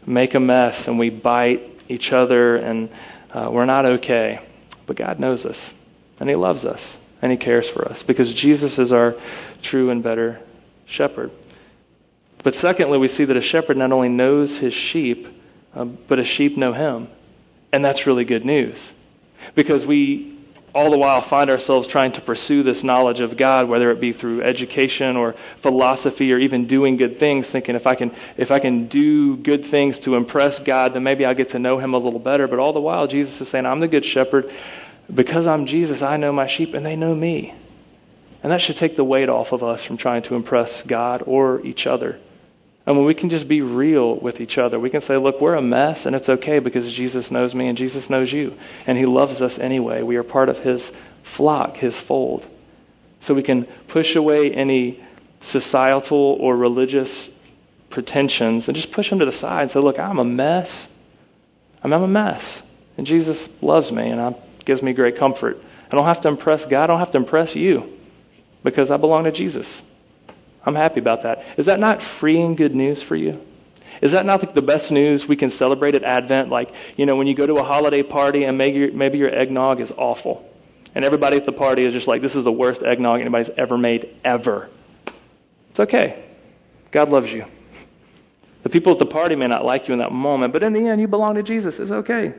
make 0.06 0.34
a 0.34 0.40
mess 0.40 0.88
and 0.88 0.98
we 0.98 1.10
bite 1.10 1.80
each 1.88 2.12
other 2.12 2.56
and 2.58 2.90
uh, 3.34 3.50
we're 3.52 3.66
not 3.66 3.86
okay. 3.86 4.42
But 4.86 4.96
God 4.96 5.20
knows 5.20 5.46
us 5.46 5.74
and 6.20 6.30
He 6.30 6.36
loves 6.36 6.66
us 6.66 6.98
and 7.22 7.32
He 7.32 7.38
cares 7.38 7.70
for 7.70 7.88
us 7.88 8.04
because 8.04 8.34
Jesus 8.34 8.80
is 8.80 8.92
our 8.92 9.16
true 9.62 9.90
and 9.90 10.02
better 10.02 10.40
shepherd. 10.86 11.32
But 12.44 12.56
secondly, 12.56 12.98
we 12.98 13.08
see 13.08 13.26
that 13.26 13.38
a 13.38 13.42
shepherd 13.42 13.78
not 13.78 13.92
only 13.92 14.10
knows 14.10 14.58
his 14.58 14.74
sheep, 14.74 15.28
uh, 15.76 15.86
but 15.86 16.20
a 16.20 16.24
sheep 16.24 16.58
know 16.58 16.74
him. 16.74 17.08
And 17.72 17.86
that's 17.86 18.08
really 18.08 18.26
good 18.26 18.44
news 18.44 18.92
because 19.56 19.86
we 19.86 20.38
all 20.74 20.90
the 20.90 20.98
while 20.98 21.22
find 21.22 21.50
ourselves 21.50 21.88
trying 21.88 22.14
to 22.14 22.22
pursue 22.22 22.64
this 22.64 22.84
knowledge 22.84 23.20
of 23.20 23.36
God, 23.36 23.68
whether 23.68 23.92
it 23.92 24.00
be 24.00 24.14
through 24.14 24.42
education 24.42 25.18
or 25.18 25.36
philosophy 25.58 26.32
or 26.32 26.38
even 26.38 26.66
doing 26.66 26.96
good 26.98 27.20
things, 27.20 27.50
thinking 27.50 27.76
if 27.76 27.86
I 27.86 27.96
can, 27.96 28.14
if 28.38 28.52
I 28.52 28.60
can 28.60 28.88
do 28.88 29.36
good 29.36 29.66
things 29.66 30.00
to 30.00 30.16
impress 30.16 30.60
God, 30.60 30.94
then 30.94 31.04
maybe 31.04 31.26
I'll 31.26 31.36
get 31.36 31.50
to 31.50 31.60
know 31.60 31.78
Him 31.78 31.94
a 31.94 31.98
little 31.98 32.20
better. 32.20 32.48
But 32.48 32.60
all 32.60 32.72
the 32.72 32.80
while, 32.80 33.08
Jesus 33.08 33.42
is 33.42 33.50
saying, 33.50 33.66
I'm 33.66 33.82
the 33.82 33.88
good 33.88 34.06
shepherd. 34.06 34.52
Because 35.14 35.46
I'm 35.46 35.66
Jesus, 35.66 36.02
I 36.02 36.16
know 36.16 36.32
my 36.32 36.48
sheep 36.48 36.74
and 36.74 36.86
they 36.86 36.96
know 36.96 37.14
me. 37.14 37.54
And 38.44 38.52
that 38.52 38.62
should 38.62 38.78
take 38.78 38.96
the 38.96 39.04
weight 39.04 39.30
off 39.30 39.52
of 39.52 39.64
us 39.64 39.84
from 39.84 39.98
trying 39.98 40.24
to 40.24 40.36
impress 40.36 40.84
God 40.84 41.24
or 41.26 41.62
each 41.66 41.86
other. 41.86 42.18
And 42.92 42.98
when 42.98 43.08
we 43.08 43.14
can 43.14 43.30
just 43.30 43.48
be 43.48 43.62
real 43.62 44.16
with 44.18 44.42
each 44.42 44.58
other, 44.58 44.78
we 44.78 44.90
can 44.90 45.00
say, 45.00 45.16
look, 45.16 45.40
we're 45.40 45.56
a 45.56 45.62
mess 45.62 46.06
and 46.06 46.14
it's 46.14 46.28
okay 46.28 46.60
because 46.60 46.94
Jesus 46.94 47.32
knows 47.32 47.56
me 47.56 47.70
and 47.70 47.78
Jesus 47.78 48.10
knows 48.10 48.34
you. 48.34 48.58
And 48.86 48.98
he 48.98 49.06
loves 49.06 49.42
us 49.42 49.58
anyway. 49.58 50.02
We 50.02 50.18
are 50.18 50.24
part 50.24 50.50
of 50.50 50.60
his 50.60 50.92
flock, 51.24 51.78
his 51.78 51.98
fold. 51.98 52.46
So 53.22 53.34
we 53.34 53.44
can 53.44 53.64
push 53.88 54.18
away 54.18 54.52
any 54.52 55.02
societal 55.40 56.18
or 56.18 56.58
religious 56.58 57.30
pretensions 57.90 58.68
and 58.68 58.76
just 58.76 58.92
push 58.92 59.10
them 59.10 59.20
to 59.20 59.26
the 59.26 59.32
side 59.32 59.62
and 59.62 59.72
say, 59.72 59.80
look, 59.80 59.98
I'm 59.98 60.20
a 60.20 60.26
mess. 60.26 60.90
I'm, 61.86 61.94
a 61.94 62.06
mess. 62.06 62.62
And 62.98 63.08
Jesus 63.08 63.48
loves 63.62 63.90
me 63.90 64.10
and 64.10 64.20
I, 64.20 64.36
gives 64.66 64.82
me 64.82 64.92
great 64.92 65.16
comfort. 65.16 65.64
I 65.90 65.96
don't 65.96 66.04
have 66.04 66.20
to 66.20 66.28
impress 66.28 66.66
God. 66.66 66.84
I 66.84 66.88
don't 66.88 67.00
have 67.00 67.12
to 67.12 67.20
impress 67.20 67.56
you 67.56 67.98
because 68.66 68.92
I 68.92 68.98
belong 68.98 69.24
to 69.24 69.32
Jesus. 69.32 69.82
I'm 70.66 70.76
happy 70.76 71.00
about 71.00 71.24
that. 71.24 71.44
Is 71.58 71.66
that 71.66 71.80
not 71.80 72.04
freeing 72.04 72.56
good 72.56 72.76
news 72.76 73.02
for 73.02 73.16
you? 73.16 73.42
Is 74.02 74.14
that 74.14 74.26
not 74.26 74.54
the 74.54 74.62
best 74.62 74.92
news 74.92 75.28
we 75.28 75.36
can 75.36 75.50
celebrate 75.50 75.96
at 75.96 76.04
Advent? 76.04 76.50
Like, 76.50 76.74
you 76.98 77.06
know, 77.06 77.16
when 77.16 77.28
you 77.28 77.36
go 77.36 77.46
to 77.46 77.56
a 77.56 77.64
holiday 77.64 78.04
party 78.04 78.46
and 78.46 78.58
maybe 78.58 78.80
your, 78.80 78.92
maybe 78.92 79.18
your 79.18 79.34
eggnog 79.34 79.80
is 79.80 79.92
awful. 79.96 80.48
And 80.96 81.06
everybody 81.06 81.38
at 81.38 81.46
the 81.46 81.52
party 81.52 81.86
is 81.86 81.94
just 81.94 82.08
like, 82.08 82.22
this 82.22 82.36
is 82.36 82.44
the 82.44 82.52
worst 82.52 82.84
eggnog 82.84 83.22
anybody's 83.22 83.50
ever 83.58 83.78
made, 83.78 84.16
ever. 84.24 84.70
It's 85.70 85.80
okay. 85.80 86.24
God 86.92 87.10
loves 87.10 87.32
you. 87.32 87.46
The 88.64 88.70
people 88.70 88.92
at 88.92 89.00
the 89.00 89.06
party 89.06 89.36
may 89.36 89.48
not 89.48 89.66
like 89.66 89.88
you 89.88 89.94
in 89.94 90.00
that 90.00 90.12
moment, 90.12 90.54
but 90.54 90.64
in 90.64 90.74
the 90.74 90.88
end, 90.88 91.00
you 91.00 91.08
belong 91.08 91.36
to 91.36 91.44
Jesus. 91.44 91.80
It's 91.80 91.92
okay. 91.92 92.34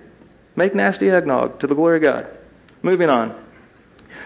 Make 0.55 0.75
nasty 0.75 1.11
eggnog 1.11 1.59
to 1.61 1.67
the 1.67 1.75
glory 1.75 1.97
of 1.97 2.03
God. 2.03 2.39
Moving 2.83 3.09
on. 3.09 3.35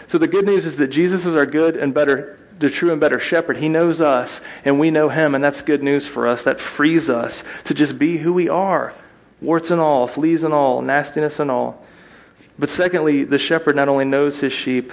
So 0.07 0.19
the 0.19 0.29
good 0.29 0.45
news 0.45 0.67
is 0.67 0.77
that 0.77 0.89
Jesus 0.89 1.25
is 1.25 1.35
our 1.35 1.47
good 1.47 1.77
and 1.77 1.95
better, 1.95 2.39
the 2.59 2.71
true 2.71 2.91
and 2.91 3.01
better 3.01 3.19
shepherd. 3.19 3.59
He 3.59 3.69
knows 3.69 4.01
us, 4.01 4.41
and 4.65 4.79
we 4.79 4.91
know 4.91 5.09
him, 5.09 5.35
and 5.35 5.43
that's 5.43 5.63
good 5.63 5.83
news 5.83 6.07
for 6.07 6.27
us. 6.27 6.45
That 6.45 6.61
frees 6.61 7.11
us 7.11 7.45
to 7.65 7.75
just 7.75 7.99
be 7.99 8.19
who 8.19 8.33
we 8.33 8.49
are 8.49 8.95
warts 9.41 9.71
and 9.71 9.81
all, 9.81 10.07
fleas 10.07 10.43
and 10.45 10.55
all, 10.55 10.83
nastiness 10.83 11.39
and 11.39 11.51
all. 11.51 11.85
But 12.59 12.71
secondly, 12.71 13.25
the 13.25 13.39
shepherd 13.39 13.77
not 13.77 13.89
only 13.89 14.05
knows 14.05 14.41
his 14.41 14.53
sheep, 14.53 14.93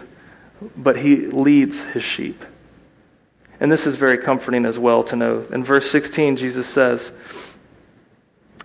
but 0.75 0.97
he 0.97 1.27
leads 1.27 1.83
his 1.83 2.03
sheep. 2.03 2.43
And 3.59 3.71
this 3.71 3.87
is 3.87 3.95
very 3.95 4.17
comforting 4.17 4.65
as 4.65 4.77
well 4.77 5.03
to 5.05 5.15
know. 5.15 5.45
In 5.51 5.63
verse 5.63 5.89
16, 5.89 6.37
Jesus 6.37 6.67
says, 6.67 7.11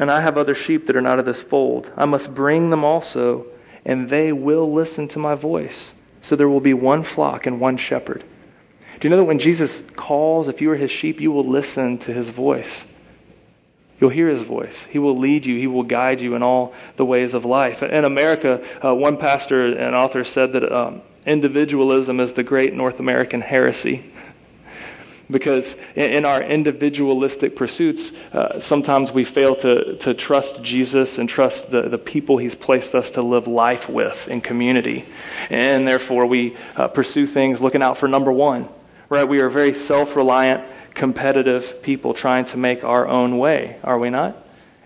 And 0.00 0.10
I 0.10 0.20
have 0.20 0.36
other 0.36 0.54
sheep 0.54 0.86
that 0.86 0.96
are 0.96 1.00
not 1.00 1.18
of 1.18 1.24
this 1.24 1.42
fold. 1.42 1.92
I 1.96 2.04
must 2.04 2.34
bring 2.34 2.70
them 2.70 2.84
also, 2.84 3.46
and 3.84 4.08
they 4.08 4.32
will 4.32 4.72
listen 4.72 5.06
to 5.08 5.18
my 5.18 5.34
voice. 5.34 5.94
So 6.22 6.34
there 6.34 6.48
will 6.48 6.60
be 6.60 6.74
one 6.74 7.04
flock 7.04 7.46
and 7.46 7.60
one 7.60 7.76
shepherd. 7.76 8.24
Do 9.00 9.06
you 9.06 9.10
know 9.10 9.18
that 9.18 9.24
when 9.24 9.38
Jesus 9.38 9.82
calls, 9.94 10.48
if 10.48 10.60
you 10.60 10.70
are 10.72 10.76
his 10.76 10.90
sheep, 10.90 11.20
you 11.20 11.30
will 11.30 11.46
listen 11.46 11.98
to 11.98 12.12
his 12.12 12.30
voice? 12.30 12.84
You'll 14.00 14.10
hear 14.10 14.28
his 14.28 14.42
voice. 14.42 14.76
He 14.90 14.98
will 14.98 15.18
lead 15.18 15.46
you. 15.46 15.58
He 15.58 15.66
will 15.66 15.82
guide 15.82 16.20
you 16.20 16.34
in 16.34 16.42
all 16.42 16.74
the 16.96 17.04
ways 17.04 17.34
of 17.34 17.44
life. 17.44 17.82
In 17.82 18.04
America, 18.04 18.64
uh, 18.84 18.94
one 18.94 19.16
pastor 19.16 19.66
and 19.66 19.94
author 19.94 20.24
said 20.24 20.52
that 20.52 20.72
um, 20.72 21.02
individualism 21.26 22.20
is 22.20 22.32
the 22.32 22.42
great 22.42 22.74
North 22.74 23.00
American 23.00 23.40
heresy. 23.40 24.04
because 25.30 25.76
in, 25.94 26.24
our 26.24 26.42
individualistic 26.42 27.54
pursuits, 27.54 28.12
uh, 28.32 28.60
sometimes 28.60 29.12
we 29.12 29.24
fail 29.24 29.54
to, 29.56 29.96
to 29.98 30.14
trust 30.14 30.62
Jesus 30.62 31.18
and 31.18 31.28
trust 31.28 31.70
the, 31.70 31.82
the 31.88 31.98
people 31.98 32.38
he's 32.38 32.54
placed 32.54 32.94
us 32.94 33.12
to 33.12 33.22
live 33.22 33.46
life 33.46 33.88
with 33.88 34.26
in 34.28 34.40
community. 34.40 35.04
And 35.50 35.86
therefore, 35.86 36.26
we 36.26 36.56
uh, 36.76 36.88
pursue 36.88 37.26
things 37.26 37.60
looking 37.60 37.82
out 37.82 37.98
for 37.98 38.08
number 38.08 38.32
one, 38.32 38.68
right? 39.08 39.24
We 39.24 39.40
are 39.40 39.48
very 39.48 39.74
self 39.74 40.16
reliant 40.16 40.64
competitive 40.94 41.80
people 41.82 42.12
trying 42.12 42.44
to 42.46 42.56
make 42.56 42.82
our 42.84 43.06
own 43.06 43.38
way, 43.38 43.78
are 43.84 43.98
we 43.98 44.10
not? 44.10 44.36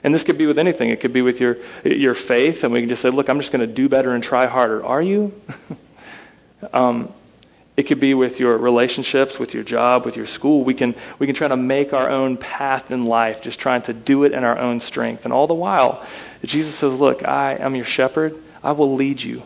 And 0.04 0.12
this 0.12 0.24
could 0.24 0.36
be 0.36 0.46
with 0.46 0.58
anything. 0.58 0.90
It 0.90 1.00
could 1.00 1.12
be 1.12 1.22
with 1.22 1.40
your, 1.40 1.58
your 1.84 2.14
faith, 2.14 2.64
and 2.64 2.72
we 2.72 2.80
can 2.80 2.88
just 2.88 3.02
say, 3.02 3.10
look, 3.10 3.28
I'm 3.28 3.38
just 3.38 3.52
going 3.52 3.66
to 3.66 3.72
do 3.72 3.88
better 3.88 4.14
and 4.14 4.22
try 4.22 4.46
harder. 4.46 4.84
Are 4.84 5.00
you? 5.00 5.32
um, 6.72 7.12
it 7.76 7.84
could 7.84 8.00
be 8.00 8.12
with 8.12 8.38
your 8.38 8.58
relationships, 8.58 9.38
with 9.38 9.54
your 9.54 9.62
job, 9.62 10.04
with 10.04 10.16
your 10.16 10.26
school. 10.26 10.64
We 10.64 10.74
can, 10.74 10.94
we 11.18 11.26
can 11.26 11.34
try 11.34 11.48
to 11.48 11.56
make 11.56 11.92
our 11.92 12.10
own 12.10 12.36
path 12.36 12.90
in 12.90 13.04
life, 13.04 13.40
just 13.40 13.58
trying 13.58 13.82
to 13.82 13.94
do 13.94 14.24
it 14.24 14.32
in 14.32 14.44
our 14.44 14.58
own 14.58 14.80
strength. 14.80 15.24
And 15.24 15.32
all 15.32 15.46
the 15.46 15.54
while, 15.54 16.06
Jesus 16.44 16.74
says, 16.74 16.98
Look, 17.00 17.26
I 17.26 17.54
am 17.54 17.74
your 17.74 17.86
shepherd. 17.86 18.36
I 18.62 18.72
will 18.72 18.94
lead 18.94 19.22
you. 19.22 19.42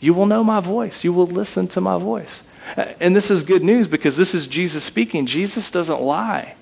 You 0.00 0.12
will 0.12 0.26
know 0.26 0.42
my 0.42 0.60
voice. 0.60 1.04
You 1.04 1.12
will 1.12 1.28
listen 1.28 1.68
to 1.68 1.80
my 1.80 1.98
voice. 1.98 2.42
Uh, 2.76 2.92
and 3.00 3.14
this 3.14 3.30
is 3.30 3.42
good 3.42 3.62
news 3.62 3.86
because 3.86 4.16
this 4.16 4.34
is 4.34 4.46
Jesus 4.46 4.84
speaking. 4.84 5.26
Jesus 5.26 5.70
doesn't 5.70 6.00
lie. 6.00 6.56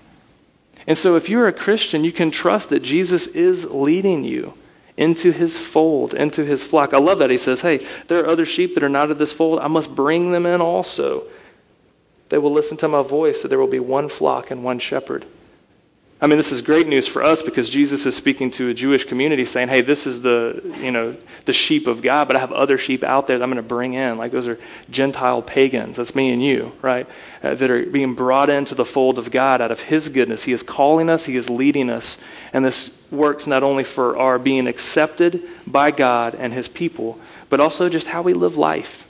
And 0.87 0.99
so 0.99 1.17
if 1.17 1.29
you're 1.29 1.49
a 1.49 1.53
Christian, 1.53 2.05
you 2.05 2.13
can 2.13 2.31
trust 2.31 2.69
that 2.71 2.81
Jesus 2.81 3.27
is 3.29 3.65
leading 3.65 4.25
you 4.25 4.55
into 4.97 5.33
his 5.33 5.59
fold, 5.59 6.15
into 6.15 6.45
his 6.45 6.63
flock. 6.63 6.93
I 6.93 6.99
love 6.99 7.19
that. 7.21 7.31
He 7.31 7.39
says, 7.39 7.61
Hey, 7.63 7.87
there 8.09 8.23
are 8.23 8.29
other 8.29 8.47
sheep 8.47 8.75
that 8.75 8.85
are 8.85 8.89
not 8.89 9.11
of 9.11 9.19
this 9.19 9.33
fold. 9.33 9.61
I 9.61 9.69
must 9.69 9.95
bring 9.95 10.33
them 10.33 10.47
in 10.47 10.61
also. 10.61 11.25
They 12.29 12.39
will 12.39 12.53
listen 12.53 12.77
to 12.79 12.89
my 12.89 13.03
voice, 13.03 13.43
so 13.43 13.49
there 13.49 13.59
will 13.59 13.67
be 13.67 13.81
one 13.81 14.09
flock 14.09 14.51
and 14.51 14.65
one 14.65 14.79
shepherd. 14.79 15.25
I 16.25 16.27
mean, 16.27 16.39
this 16.39 16.53
is 16.53 16.63
great 16.63 16.89
news 16.89 17.07
for 17.07 17.23
us 17.23 17.43
because 17.43 17.69
Jesus 17.69 18.07
is 18.07 18.17
speaking 18.17 18.51
to 18.53 18.71
a 18.71 18.75
Jewish 18.75 19.05
community 19.05 19.45
saying, 19.45 19.69
hey, 19.69 19.83
this 19.83 20.07
is 20.07 20.23
the, 20.23 20.75
you 20.81 20.91
know, 20.91 21.15
the 21.45 21.53
sheep 21.53 21.87
of 21.87 22.01
God, 22.01 22.29
but 22.29 22.35
I 22.35 22.41
have 22.41 22.51
other 22.51 22.79
sheep 22.79 23.05
out 23.05 23.27
there 23.27 23.37
that 23.37 23.45
I'm 23.45 23.51
going 23.51 23.63
to 23.63 23.69
bring 23.69 23.93
in. 23.93 24.17
Like 24.17 24.31
those 24.31 24.49
are 24.49 24.59
Gentile 24.89 25.43
pagans. 25.43 25.99
That's 25.99 26.15
me 26.15 26.33
and 26.33 26.43
you, 26.43 26.73
right? 26.81 27.07
Uh, 27.43 27.57
that 27.57 27.71
are 27.71 27.85
being 27.85 28.15
brought 28.15 28.49
into 28.49 28.75
the 28.75 28.87
fold 28.87 29.19
of 29.19 29.31
God 29.31 29.61
out 29.61 29.71
of 29.71 29.81
His 29.81 30.09
goodness. 30.09 30.45
He 30.45 30.53
is 30.53 30.63
calling 30.63 31.11
us, 31.11 31.27
He 31.27 31.37
is 31.37 31.51
leading 31.51 31.91
us. 31.91 32.17
And 32.55 32.65
this 32.65 32.91
works 33.11 33.47
not 33.47 33.63
only 33.63 33.85
for 33.85 34.17
our 34.17 34.39
being 34.39 34.67
accepted 34.67 35.43
by 35.67 35.91
God 35.91 36.35
and 36.37 36.55
His 36.55 36.69
people, 36.69 37.19
but 37.51 37.61
also 37.61 37.91
just 37.91 38.07
how 38.07 38.23
we 38.23 38.33
live 38.33 38.57
life. 38.57 39.07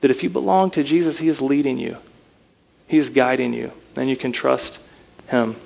That 0.00 0.10
if 0.10 0.22
you 0.22 0.30
belong 0.30 0.70
to 0.70 0.82
Jesus, 0.82 1.18
He 1.18 1.28
is 1.28 1.42
leading 1.42 1.76
you, 1.76 1.98
He 2.88 2.96
is 2.96 3.10
guiding 3.10 3.52
you, 3.52 3.72
and 3.94 4.08
you 4.08 4.16
can 4.16 4.32
trust 4.32 4.78
Him. 5.28 5.56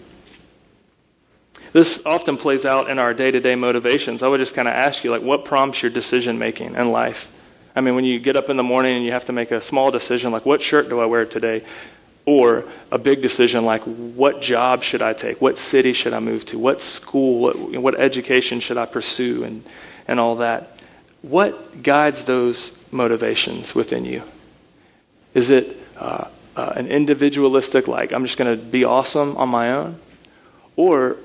This 1.72 2.02
often 2.04 2.36
plays 2.36 2.64
out 2.64 2.90
in 2.90 2.98
our 2.98 3.14
day 3.14 3.30
to 3.30 3.40
day 3.40 3.54
motivations. 3.54 4.22
I 4.22 4.28
would 4.28 4.40
just 4.40 4.54
kind 4.54 4.66
of 4.66 4.74
ask 4.74 5.04
you, 5.04 5.10
like, 5.10 5.22
what 5.22 5.44
prompts 5.44 5.82
your 5.82 5.90
decision 5.90 6.38
making 6.38 6.74
in 6.74 6.90
life? 6.90 7.30
I 7.76 7.80
mean, 7.80 7.94
when 7.94 8.04
you 8.04 8.18
get 8.18 8.36
up 8.36 8.50
in 8.50 8.56
the 8.56 8.64
morning 8.64 8.96
and 8.96 9.04
you 9.04 9.12
have 9.12 9.26
to 9.26 9.32
make 9.32 9.52
a 9.52 9.60
small 9.60 9.90
decision, 9.90 10.32
like, 10.32 10.44
what 10.44 10.60
shirt 10.60 10.88
do 10.88 11.00
I 11.00 11.06
wear 11.06 11.24
today? 11.24 11.64
Or 12.26 12.64
a 12.90 12.98
big 12.98 13.22
decision 13.22 13.64
like, 13.64 13.82
what 13.84 14.42
job 14.42 14.82
should 14.82 15.02
I 15.02 15.12
take? 15.12 15.40
What 15.40 15.58
city 15.58 15.92
should 15.92 16.12
I 16.12 16.18
move 16.18 16.44
to? 16.46 16.58
What 16.58 16.82
school? 16.82 17.40
What, 17.40 17.56
what 17.78 18.00
education 18.00 18.60
should 18.60 18.76
I 18.76 18.86
pursue? 18.86 19.44
And, 19.44 19.64
and 20.08 20.18
all 20.18 20.36
that. 20.36 20.76
What 21.22 21.82
guides 21.82 22.24
those 22.24 22.72
motivations 22.90 23.74
within 23.74 24.04
you? 24.04 24.22
Is 25.34 25.50
it 25.50 25.76
uh, 25.96 26.26
uh, 26.56 26.72
an 26.74 26.88
individualistic, 26.88 27.86
like, 27.86 28.12
I'm 28.12 28.24
just 28.24 28.36
going 28.36 28.58
to 28.58 28.62
be 28.62 28.84
awesome 28.84 29.36
on 29.36 29.48
my 29.48 29.72
own? 29.72 30.00
Or 30.76 31.16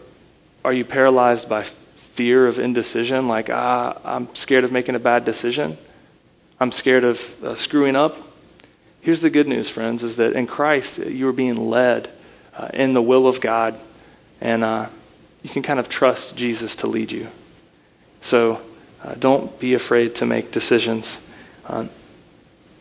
are 0.65 0.73
you 0.73 0.83
paralyzed 0.83 1.47
by 1.47 1.61
fear 1.61 2.47
of 2.47 2.57
indecision? 2.57 3.27
Like, 3.27 3.51
ah, 3.51 3.99
I'm 4.03 4.33
scared 4.33 4.63
of 4.63 4.71
making 4.71 4.95
a 4.95 4.99
bad 4.99 5.23
decision. 5.23 5.77
I'm 6.59 6.71
scared 6.71 7.03
of 7.03 7.43
uh, 7.43 7.53
screwing 7.53 7.95
up. 7.95 8.17
Here's 9.01 9.21
the 9.21 9.29
good 9.29 9.47
news, 9.47 9.69
friends, 9.69 10.01
is 10.01 10.15
that 10.15 10.33
in 10.33 10.47
Christ, 10.47 10.97
you 10.97 11.27
are 11.27 11.33
being 11.33 11.69
led 11.69 12.09
uh, 12.57 12.69
in 12.73 12.95
the 12.95 13.01
will 13.01 13.27
of 13.27 13.41
God, 13.41 13.79
and 14.41 14.63
uh, 14.63 14.87
you 15.43 15.51
can 15.51 15.61
kind 15.61 15.79
of 15.79 15.87
trust 15.87 16.35
Jesus 16.35 16.75
to 16.77 16.87
lead 16.87 17.11
you. 17.11 17.27
So 18.21 18.59
uh, 19.03 19.13
don't 19.19 19.59
be 19.59 19.75
afraid 19.75 20.15
to 20.15 20.25
make 20.25 20.51
decisions 20.51 21.19
uh, 21.67 21.85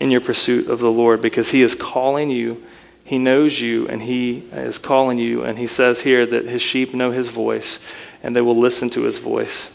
in 0.00 0.10
your 0.10 0.22
pursuit 0.22 0.70
of 0.70 0.78
the 0.78 0.90
Lord 0.90 1.20
because 1.20 1.50
He 1.50 1.60
is 1.60 1.74
calling 1.74 2.30
you 2.30 2.64
he 3.04 3.18
knows 3.18 3.60
you 3.60 3.86
and 3.86 4.02
He 4.02 4.38
is 4.52 4.78
calling 4.78 5.18
you. 5.18 5.44
And 5.44 5.58
He 5.58 5.66
says 5.66 6.00
here 6.00 6.26
that 6.26 6.46
His 6.46 6.62
sheep 6.62 6.94
know 6.94 7.10
His 7.10 7.28
voice 7.28 7.78
and 8.22 8.34
they 8.34 8.40
will 8.40 8.56
listen 8.56 8.90
to 8.90 9.02
His 9.02 9.18
voice. 9.18 9.70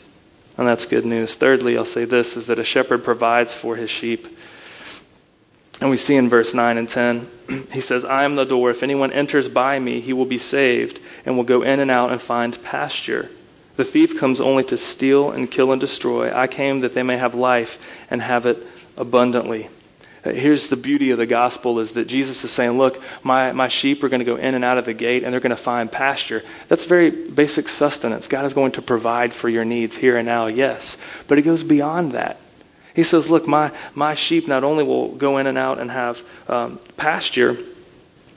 And 0.60 0.68
that's 0.68 0.86
good 0.86 1.06
news. 1.06 1.36
Thirdly, 1.36 1.78
I'll 1.78 1.86
say 1.86 2.04
this 2.04 2.36
is 2.36 2.48
that 2.48 2.60
a 2.60 2.66
shepherd 2.66 3.02
provides 3.06 3.54
for 3.54 3.78
his 3.78 3.90
sheep. 3.90 4.28
And 5.80 5.90
we 5.90 5.96
see 5.96 6.18
in 6.18 6.28
verse 6.28 6.54
9 6.54 6.78
and 6.78 6.90
10, 6.90 7.30
he 7.72 7.80
says, 7.80 8.04
I 8.04 8.26
am 8.26 8.36
the 8.36 8.44
door. 8.44 8.70
If 8.70 8.84
anyone 8.84 9.14
enters 9.14 9.48
by 9.48 9.80
me, 9.80 10.02
he 10.02 10.12
will 10.12 10.26
be 10.26 10.38
saved 10.38 11.00
and 11.26 11.38
will 11.38 11.46
go 11.46 11.62
in 11.62 11.80
and 11.80 11.90
out 11.90 12.12
and 12.12 12.22
find 12.22 12.62
pasture. 12.62 13.30
The 13.78 13.86
thief 13.86 14.20
comes 14.20 14.42
only 14.42 14.66
to 14.66 14.78
steal 14.78 15.32
and 15.32 15.50
kill 15.50 15.72
and 15.72 15.80
destroy. 15.80 16.38
I 16.38 16.48
came 16.48 16.82
that 16.82 16.94
they 16.94 17.04
may 17.04 17.16
have 17.16 17.36
life 17.36 17.80
and 18.10 18.22
have 18.22 18.46
it 18.46 18.62
abundantly. 18.98 19.70
Here's 20.24 20.68
the 20.68 20.76
beauty 20.76 21.12
of 21.12 21.18
the 21.18 21.26
gospel 21.26 21.80
is 21.80 21.94
that 21.94 22.06
Jesus 22.06 22.44
is 22.44 22.52
saying, 22.52 22.78
Look, 22.78 23.02
my, 23.24 23.54
my 23.54 23.70
sheep 23.70 24.04
are 24.04 24.10
going 24.10 24.20
to 24.20 24.26
go 24.26 24.36
in 24.36 24.54
and 24.54 24.66
out 24.66 24.78
of 24.78 24.86
the 24.86 24.94
gate 24.94 25.24
and 25.24 25.32
they're 25.32 25.40
going 25.40 25.52
to 25.52 25.56
find 25.56 25.90
pasture. 25.90 26.44
That's 26.68 26.84
very 26.84 27.10
basic 27.10 27.70
sustenance. 27.70 28.28
God 28.28 28.46
is 28.46 28.54
going 28.54 28.74
to 28.74 28.82
provide 28.82 29.34
for 29.34 29.48
your 29.48 29.64
needs 29.64 29.96
here 29.96 30.18
and 30.18 30.26
now, 30.26 30.48
yes. 30.48 30.98
But 31.28 31.38
it 31.38 31.44
goes 31.44 31.64
beyond 31.64 32.12
that. 32.12 32.38
He 32.94 33.04
says, 33.04 33.30
Look, 33.30 33.48
my, 33.48 33.72
my 33.96 34.14
sheep 34.14 34.46
not 34.46 34.66
only 34.66 34.84
will 34.84 35.16
go 35.16 35.38
in 35.38 35.48
and 35.48 35.58
out 35.58 35.80
and 35.80 35.90
have 35.90 36.22
um, 36.50 36.80
pasture, 36.98 37.58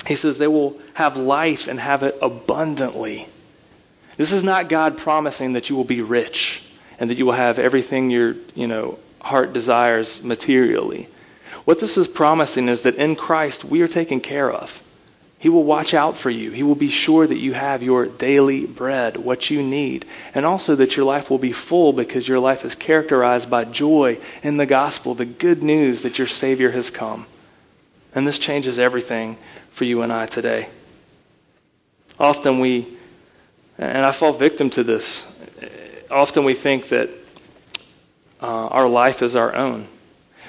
he 0.06 0.14
says 0.14 0.38
they 0.38 0.46
will 0.46 0.80
have 0.94 1.16
life 1.16 1.66
and 1.66 1.80
have 1.80 2.02
it 2.02 2.16
abundantly. 2.22 3.28
This 4.16 4.32
is 4.32 4.44
not 4.44 4.68
God 4.68 4.98
promising 4.98 5.54
that 5.54 5.70
you 5.70 5.76
will 5.76 5.84
be 5.84 6.00
rich 6.00 6.62
and 6.98 7.10
that 7.10 7.18
you 7.18 7.26
will 7.26 7.32
have 7.32 7.58
everything 7.58 8.10
your 8.10 8.36
you 8.54 8.66
know, 8.66 8.98
heart 9.20 9.52
desires 9.52 10.22
materially. 10.22 11.08
What 11.64 11.78
this 11.78 11.96
is 11.96 12.08
promising 12.08 12.68
is 12.68 12.82
that 12.82 12.96
in 12.96 13.16
Christ 13.16 13.64
we 13.64 13.82
are 13.82 13.88
taken 13.88 14.20
care 14.20 14.50
of. 14.50 14.82
He 15.38 15.48
will 15.48 15.64
watch 15.64 15.92
out 15.92 16.16
for 16.16 16.30
you. 16.30 16.52
He 16.52 16.62
will 16.62 16.76
be 16.76 16.88
sure 16.88 17.26
that 17.26 17.38
you 17.38 17.52
have 17.52 17.82
your 17.82 18.06
daily 18.06 18.64
bread, 18.64 19.16
what 19.16 19.50
you 19.50 19.60
need, 19.60 20.06
and 20.34 20.46
also 20.46 20.76
that 20.76 20.96
your 20.96 21.04
life 21.04 21.30
will 21.30 21.38
be 21.38 21.50
full 21.50 21.92
because 21.92 22.28
your 22.28 22.38
life 22.38 22.64
is 22.64 22.76
characterized 22.76 23.50
by 23.50 23.64
joy 23.64 24.20
in 24.44 24.56
the 24.56 24.66
gospel, 24.66 25.14
the 25.14 25.24
good 25.24 25.60
news 25.60 26.02
that 26.02 26.16
your 26.16 26.28
Savior 26.28 26.70
has 26.70 26.90
come. 26.90 27.26
And 28.14 28.24
this 28.24 28.38
changes 28.38 28.78
everything 28.78 29.36
for 29.72 29.84
you 29.84 30.02
and 30.02 30.12
I 30.12 30.26
today. 30.26 30.68
Often 32.20 32.60
we, 32.60 32.86
and 33.78 34.06
I 34.06 34.12
fall 34.12 34.32
victim 34.32 34.70
to 34.70 34.84
this, 34.84 35.26
often 36.08 36.44
we 36.44 36.54
think 36.54 36.88
that 36.90 37.10
uh, 38.40 38.66
our 38.68 38.88
life 38.88 39.22
is 39.22 39.34
our 39.34 39.54
own 39.56 39.88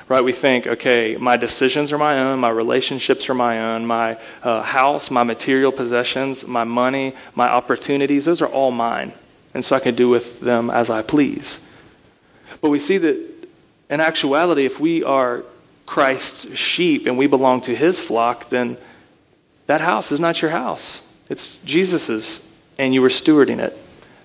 right? 0.09 0.23
We 0.23 0.33
think, 0.33 0.67
okay, 0.67 1.15
my 1.17 1.37
decisions 1.37 1.91
are 1.91 1.97
my 1.97 2.19
own, 2.19 2.39
my 2.39 2.49
relationships 2.49 3.29
are 3.29 3.33
my 3.33 3.73
own, 3.73 3.85
my 3.85 4.17
uh, 4.41 4.61
house, 4.61 5.09
my 5.09 5.23
material 5.23 5.71
possessions, 5.71 6.45
my 6.45 6.63
money, 6.63 7.15
my 7.35 7.49
opportunities, 7.49 8.25
those 8.25 8.41
are 8.41 8.47
all 8.47 8.71
mine. 8.71 9.13
And 9.53 9.63
so 9.63 9.75
I 9.75 9.79
can 9.79 9.95
do 9.95 10.09
with 10.09 10.39
them 10.39 10.69
as 10.69 10.89
I 10.89 11.01
please. 11.01 11.59
But 12.61 12.69
we 12.69 12.79
see 12.79 12.97
that 12.97 13.47
in 13.89 13.99
actuality, 13.99 14.65
if 14.65 14.79
we 14.79 15.03
are 15.03 15.43
Christ's 15.85 16.57
sheep 16.57 17.05
and 17.05 17.17
we 17.17 17.27
belong 17.27 17.61
to 17.61 17.75
his 17.75 17.99
flock, 17.99 18.49
then 18.49 18.77
that 19.67 19.81
house 19.81 20.11
is 20.11 20.19
not 20.19 20.41
your 20.41 20.51
house. 20.51 21.01
It's 21.29 21.57
Jesus's, 21.57 22.39
and 22.77 22.93
you 22.93 23.03
are 23.03 23.09
stewarding 23.09 23.59
it. 23.59 23.77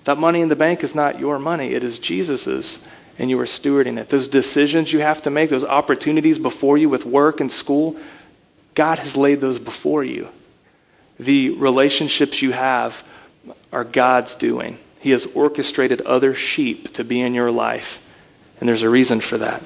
That 0.05 0.17
money 0.17 0.41
in 0.41 0.49
the 0.49 0.55
bank 0.55 0.83
is 0.83 0.95
not 0.95 1.19
your 1.19 1.39
money, 1.39 1.73
it 1.73 1.83
is 1.83 1.99
Jesus's 1.99 2.79
and 3.19 3.29
you 3.29 3.39
are 3.39 3.45
stewarding 3.45 3.99
it. 3.99 4.09
Those 4.09 4.29
decisions 4.29 4.93
you 4.93 4.99
have 4.99 5.21
to 5.23 5.29
make, 5.29 5.49
those 5.49 5.65
opportunities 5.65 6.39
before 6.39 6.77
you 6.77 6.87
with 6.87 7.05
work 7.05 7.41
and 7.41 7.51
school, 7.51 7.97
God 8.73 8.97
has 8.99 9.17
laid 9.17 9.41
those 9.41 9.59
before 9.59 10.05
you. 10.05 10.29
The 11.19 11.49
relationships 11.49 12.41
you 12.41 12.53
have 12.53 13.03
are 13.73 13.83
God's 13.83 14.35
doing. 14.35 14.79
He 15.01 15.11
has 15.11 15.25
orchestrated 15.27 16.01
other 16.01 16.33
sheep 16.33 16.93
to 16.93 17.03
be 17.03 17.19
in 17.19 17.33
your 17.33 17.51
life, 17.51 18.01
and 18.59 18.69
there's 18.69 18.83
a 18.83 18.89
reason 18.89 19.19
for 19.19 19.37
that. 19.37 19.61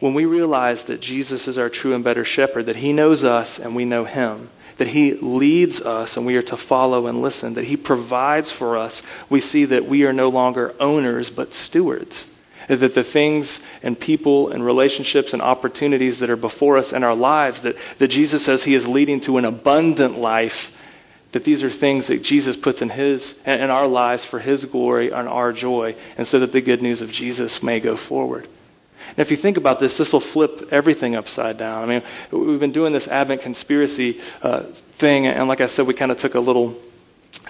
When 0.00 0.12
we 0.12 0.24
realize 0.24 0.84
that 0.84 1.00
Jesus 1.00 1.48
is 1.48 1.58
our 1.58 1.70
true 1.70 1.94
and 1.94 2.02
better 2.02 2.24
shepherd, 2.24 2.66
that 2.66 2.76
he 2.76 2.92
knows 2.92 3.22
us 3.22 3.58
and 3.60 3.74
we 3.76 3.84
know 3.84 4.04
him, 4.04 4.50
that 4.76 4.88
He 4.88 5.14
leads 5.14 5.80
us 5.80 6.18
and 6.18 6.26
we 6.26 6.36
are 6.36 6.42
to 6.42 6.56
follow 6.58 7.06
and 7.06 7.22
listen, 7.22 7.54
that 7.54 7.64
He 7.64 7.78
provides 7.78 8.52
for 8.52 8.76
us, 8.76 9.02
we 9.30 9.40
see 9.40 9.64
that 9.64 9.86
we 9.86 10.04
are 10.04 10.12
no 10.12 10.28
longer 10.28 10.74
owners 10.78 11.30
but 11.30 11.54
stewards 11.54 12.26
that 12.68 12.94
the 12.94 13.04
things 13.04 13.60
and 13.82 13.98
people 13.98 14.50
and 14.50 14.64
relationships 14.64 15.32
and 15.32 15.42
opportunities 15.42 16.18
that 16.18 16.30
are 16.30 16.36
before 16.36 16.76
us 16.76 16.92
in 16.92 17.04
our 17.04 17.14
lives, 17.14 17.60
that, 17.62 17.76
that 17.98 18.08
Jesus 18.08 18.44
says 18.44 18.64
he 18.64 18.74
is 18.74 18.88
leading 18.88 19.20
to 19.20 19.38
an 19.38 19.44
abundant 19.44 20.18
life, 20.18 20.72
that 21.32 21.44
these 21.44 21.62
are 21.62 21.70
things 21.70 22.06
that 22.06 22.22
Jesus 22.22 22.56
puts 22.56 22.82
in 22.82 22.88
his 22.88 23.34
in 23.44 23.70
our 23.70 23.86
lives 23.86 24.24
for 24.24 24.38
his 24.38 24.64
glory 24.64 25.10
and 25.12 25.28
our 25.28 25.52
joy, 25.52 25.94
and 26.16 26.26
so 26.26 26.38
that 26.38 26.52
the 26.52 26.60
good 26.60 26.82
news 26.82 27.02
of 27.02 27.12
Jesus 27.12 27.62
may 27.62 27.78
go 27.78 27.96
forward. 27.96 28.48
And 29.10 29.18
if 29.18 29.30
you 29.30 29.36
think 29.36 29.56
about 29.56 29.78
this, 29.78 29.96
this 29.96 30.12
will 30.12 30.20
flip 30.20 30.68
everything 30.72 31.14
upside 31.14 31.56
down. 31.58 31.84
I 31.84 31.86
mean, 31.86 32.02
we've 32.30 32.58
been 32.58 32.72
doing 32.72 32.92
this 32.92 33.06
Advent 33.06 33.42
conspiracy 33.42 34.20
uh, 34.42 34.62
thing, 34.98 35.26
and 35.26 35.46
like 35.46 35.60
I 35.60 35.68
said, 35.68 35.86
we 35.86 35.94
kind 35.94 36.10
of 36.10 36.16
took 36.16 36.34
a 36.34 36.40
little 36.40 36.76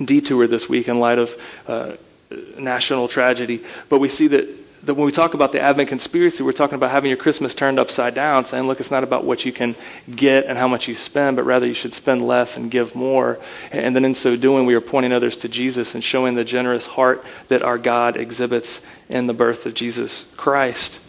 detour 0.04 0.46
this 0.46 0.68
week 0.68 0.88
in 0.88 1.00
light 1.00 1.18
of 1.18 1.40
uh, 1.66 1.92
national 2.58 3.08
tragedy. 3.08 3.64
But 3.88 4.00
we 4.00 4.08
see 4.08 4.26
that 4.28 4.65
that 4.86 4.94
when 4.94 5.04
we 5.04 5.10
talk 5.10 5.34
about 5.34 5.50
the 5.50 5.60
Advent 5.60 5.88
conspiracy, 5.88 6.44
we're 6.44 6.52
talking 6.52 6.76
about 6.76 6.92
having 6.92 7.08
your 7.08 7.18
Christmas 7.18 7.54
turned 7.54 7.78
upside 7.78 8.14
down, 8.14 8.44
saying, 8.44 8.68
look, 8.68 8.78
it's 8.78 8.92
not 8.92 9.02
about 9.02 9.24
what 9.24 9.44
you 9.44 9.52
can 9.52 9.74
get 10.14 10.46
and 10.46 10.56
how 10.56 10.68
much 10.68 10.86
you 10.86 10.94
spend, 10.94 11.36
but 11.36 11.42
rather 11.42 11.66
you 11.66 11.74
should 11.74 11.92
spend 11.92 12.26
less 12.26 12.56
and 12.56 12.70
give 12.70 12.94
more. 12.94 13.40
And 13.72 13.96
then 13.96 14.04
in 14.04 14.14
so 14.14 14.36
doing, 14.36 14.64
we 14.64 14.76
are 14.76 14.80
pointing 14.80 15.12
others 15.12 15.36
to 15.38 15.48
Jesus 15.48 15.96
and 15.96 16.04
showing 16.04 16.36
the 16.36 16.44
generous 16.44 16.86
heart 16.86 17.24
that 17.48 17.62
our 17.62 17.78
God 17.78 18.16
exhibits 18.16 18.80
in 19.08 19.26
the 19.26 19.34
birth 19.34 19.66
of 19.66 19.74
Jesus 19.74 20.26
Christ. 20.36 21.00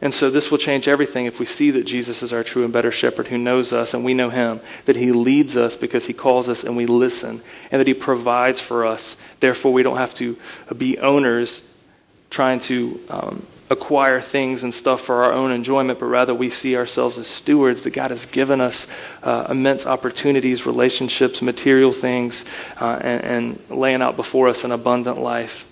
And 0.00 0.12
so 0.12 0.28
this 0.28 0.50
will 0.50 0.58
change 0.58 0.88
everything 0.88 1.26
if 1.26 1.38
we 1.38 1.46
see 1.46 1.70
that 1.72 1.84
Jesus 1.84 2.22
is 2.22 2.32
our 2.32 2.42
true 2.42 2.64
and 2.64 2.72
better 2.72 2.92
shepherd 2.92 3.28
who 3.28 3.38
knows 3.38 3.72
us 3.72 3.94
and 3.94 4.04
we 4.04 4.14
know 4.14 4.30
him, 4.30 4.60
that 4.86 4.96
he 4.96 5.12
leads 5.12 5.56
us 5.56 5.76
because 5.76 6.06
he 6.06 6.12
calls 6.12 6.48
us 6.48 6.64
and 6.64 6.76
we 6.76 6.86
listen, 6.86 7.42
and 7.70 7.80
that 7.80 7.86
he 7.86 7.94
provides 7.94 8.60
for 8.60 8.84
us. 8.84 9.16
Therefore, 9.40 9.72
we 9.72 9.82
don't 9.82 9.96
have 9.96 10.14
to 10.14 10.36
be 10.76 10.98
owners 10.98 11.62
trying 12.30 12.60
to 12.60 13.00
um, 13.08 13.46
acquire 13.70 14.20
things 14.20 14.64
and 14.64 14.72
stuff 14.72 15.02
for 15.02 15.22
our 15.24 15.32
own 15.32 15.50
enjoyment, 15.50 15.98
but 15.98 16.06
rather 16.06 16.34
we 16.34 16.50
see 16.50 16.76
ourselves 16.76 17.18
as 17.18 17.26
stewards 17.26 17.82
that 17.82 17.90
God 17.90 18.10
has 18.10 18.26
given 18.26 18.60
us 18.60 18.86
uh, 19.22 19.46
immense 19.50 19.86
opportunities, 19.86 20.64
relationships, 20.64 21.42
material 21.42 21.92
things, 21.92 22.44
uh, 22.80 22.98
and, 23.00 23.24
and 23.24 23.70
laying 23.70 24.00
out 24.00 24.16
before 24.16 24.48
us 24.48 24.64
an 24.64 24.72
abundant 24.72 25.18
life. 25.18 25.66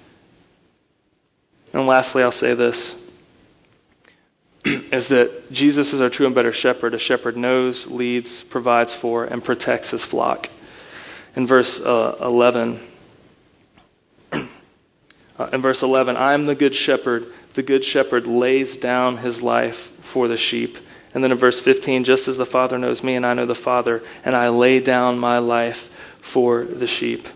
And 1.73 1.87
lastly, 1.87 2.23
I'll 2.23 2.33
say 2.33 2.55
this 2.55 2.97
is 4.65 5.09
that 5.09 5.51
Jesus 5.51 5.93
is 5.93 6.01
our 6.01 6.11
true 6.11 6.27
and 6.27 6.35
better 6.35 6.53
shepherd. 6.53 6.95
A 6.95 6.99
shepherd 6.99 7.37
knows, 7.37 7.87
leads, 7.87 8.43
provides 8.43 8.95
for, 8.95 9.25
and 9.25 9.43
protects 9.43 9.91
his 9.91 10.05
flock. 10.05 10.51
In 11.35 11.47
verse 11.47 11.81
uh, 11.81 12.17
11, 12.21 12.81
uh, 15.39 15.49
in 15.53 15.63
verse 15.63 15.83
11, 15.83 16.17
I 16.17 16.35
am 16.35 16.47
the 16.47 16.55
good 16.55 16.75
shepherd. 16.75 17.27
The 17.55 17.63
good 17.63 17.85
shepherd 17.85 18.27
lays 18.27 18.77
down 18.77 19.19
his 19.19 19.43
life 19.43 19.91
for 20.03 20.29
the 20.29 20.37
sheep. 20.37 20.79
And 21.15 21.25
then 21.25 21.33
in 21.33 21.39
verse 21.39 21.61
15, 21.61 22.05
just 22.05 22.29
as 22.29 22.37
the 22.37 22.47
Father 22.47 22.79
knows 22.79 23.03
me 23.03 23.17
and 23.17 23.25
I 23.25 23.35
know 23.35 23.47
the 23.47 23.55
Father, 23.55 24.03
and 24.25 24.37
I 24.37 24.49
lay 24.49 24.81
down 24.81 25.19
my 25.19 25.39
life 25.39 25.91
for 26.21 26.65
the 26.65 26.87
sheep. 26.87 27.27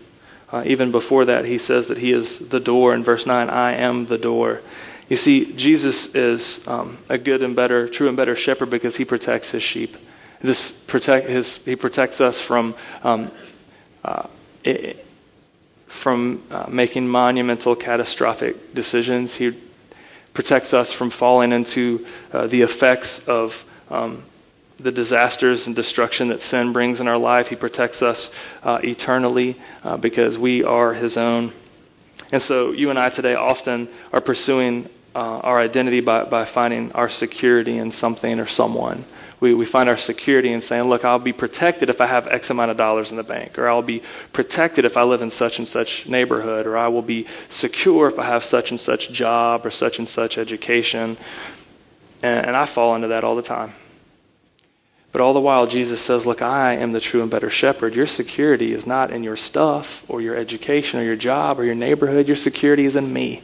Uh, 0.51 0.63
even 0.65 0.91
before 0.91 1.25
that, 1.25 1.45
he 1.45 1.57
says 1.57 1.87
that 1.87 1.97
he 1.97 2.11
is 2.11 2.39
the 2.39 2.59
door. 2.59 2.93
In 2.93 3.03
verse 3.03 3.25
9, 3.25 3.49
I 3.49 3.73
am 3.73 4.05
the 4.05 4.17
door. 4.17 4.61
You 5.07 5.17
see, 5.17 5.53
Jesus 5.53 6.13
is 6.13 6.65
um, 6.67 6.97
a 7.09 7.17
good 7.17 7.41
and 7.43 7.55
better, 7.55 7.87
true 7.87 8.07
and 8.07 8.17
better 8.17 8.35
shepherd 8.35 8.69
because 8.69 8.95
he 8.95 9.05
protects 9.05 9.51
his 9.51 9.63
sheep. 9.63 9.97
This 10.41 10.71
protect 10.71 11.29
his, 11.29 11.57
he 11.57 11.75
protects 11.75 12.19
us 12.19 12.41
from 12.41 12.75
um, 13.03 13.31
uh, 14.03 14.27
from 15.91 16.41
uh, 16.49 16.65
making 16.69 17.07
monumental, 17.07 17.75
catastrophic 17.75 18.73
decisions. 18.73 19.35
He 19.35 19.55
protects 20.33 20.73
us 20.73 20.91
from 20.91 21.09
falling 21.09 21.51
into 21.51 22.05
uh, 22.31 22.47
the 22.47 22.61
effects 22.61 23.19
of 23.27 23.65
um, 23.89 24.23
the 24.79 24.91
disasters 24.91 25.67
and 25.67 25.75
destruction 25.75 26.29
that 26.29 26.41
sin 26.41 26.71
brings 26.71 27.01
in 27.01 27.07
our 27.07 27.17
life. 27.17 27.49
He 27.49 27.57
protects 27.57 28.01
us 28.01 28.31
uh, 28.63 28.79
eternally 28.83 29.59
uh, 29.83 29.97
because 29.97 30.37
we 30.37 30.63
are 30.63 30.93
His 30.93 31.17
own. 31.17 31.51
And 32.31 32.41
so, 32.41 32.71
you 32.71 32.89
and 32.89 32.97
I 32.97 33.09
today 33.09 33.35
often 33.35 33.89
are 34.13 34.21
pursuing 34.21 34.89
uh, 35.13 35.19
our 35.19 35.59
identity 35.59 35.99
by, 35.99 36.23
by 36.23 36.45
finding 36.45 36.93
our 36.93 37.09
security 37.09 37.77
in 37.77 37.91
something 37.91 38.39
or 38.39 38.47
someone 38.47 39.03
we, 39.41 39.55
we 39.55 39.65
find 39.65 39.89
our 39.89 39.97
security 39.97 40.53
in 40.53 40.61
saying, 40.61 40.83
look, 40.83 41.03
I'll 41.03 41.19
be 41.19 41.33
protected 41.33 41.89
if 41.89 41.99
I 41.99 42.05
have 42.05 42.27
X 42.27 42.51
amount 42.51 42.69
of 42.69 42.77
dollars 42.77 43.09
in 43.09 43.17
the 43.17 43.23
bank, 43.23 43.57
or 43.57 43.67
I'll 43.67 43.81
be 43.81 44.03
protected 44.31 44.85
if 44.85 44.95
I 44.95 45.03
live 45.03 45.23
in 45.23 45.31
such 45.31 45.57
and 45.57 45.67
such 45.67 46.05
neighborhood, 46.05 46.67
or 46.67 46.77
I 46.77 46.87
will 46.87 47.01
be 47.01 47.25
secure 47.49 48.07
if 48.07 48.19
I 48.19 48.25
have 48.25 48.43
such 48.43 48.69
and 48.69 48.79
such 48.79 49.11
job 49.11 49.65
or 49.65 49.71
such 49.71 49.97
and 49.97 50.07
such 50.07 50.37
education. 50.37 51.17
And, 52.21 52.45
and 52.45 52.55
I 52.55 52.67
fall 52.67 52.95
into 52.95 53.07
that 53.09 53.23
all 53.23 53.35
the 53.35 53.41
time. 53.41 53.73
But 55.11 55.21
all 55.21 55.33
the 55.33 55.41
while, 55.41 55.65
Jesus 55.65 55.99
says, 55.99 56.27
Look, 56.27 56.43
I 56.43 56.73
am 56.73 56.91
the 56.91 57.01
true 57.01 57.23
and 57.23 57.31
better 57.31 57.49
shepherd. 57.49 57.95
Your 57.95 58.07
security 58.07 58.73
is 58.73 58.85
not 58.85 59.09
in 59.09 59.23
your 59.23 59.35
stuff 59.35 60.05
or 60.07 60.21
your 60.21 60.35
education 60.35 60.99
or 60.99 61.03
your 61.03 61.15
job 61.15 61.59
or 61.59 61.65
your 61.65 61.75
neighborhood. 61.75 62.27
Your 62.27 62.37
security 62.37 62.85
is 62.85 62.95
in 62.95 63.11
me. 63.11 63.41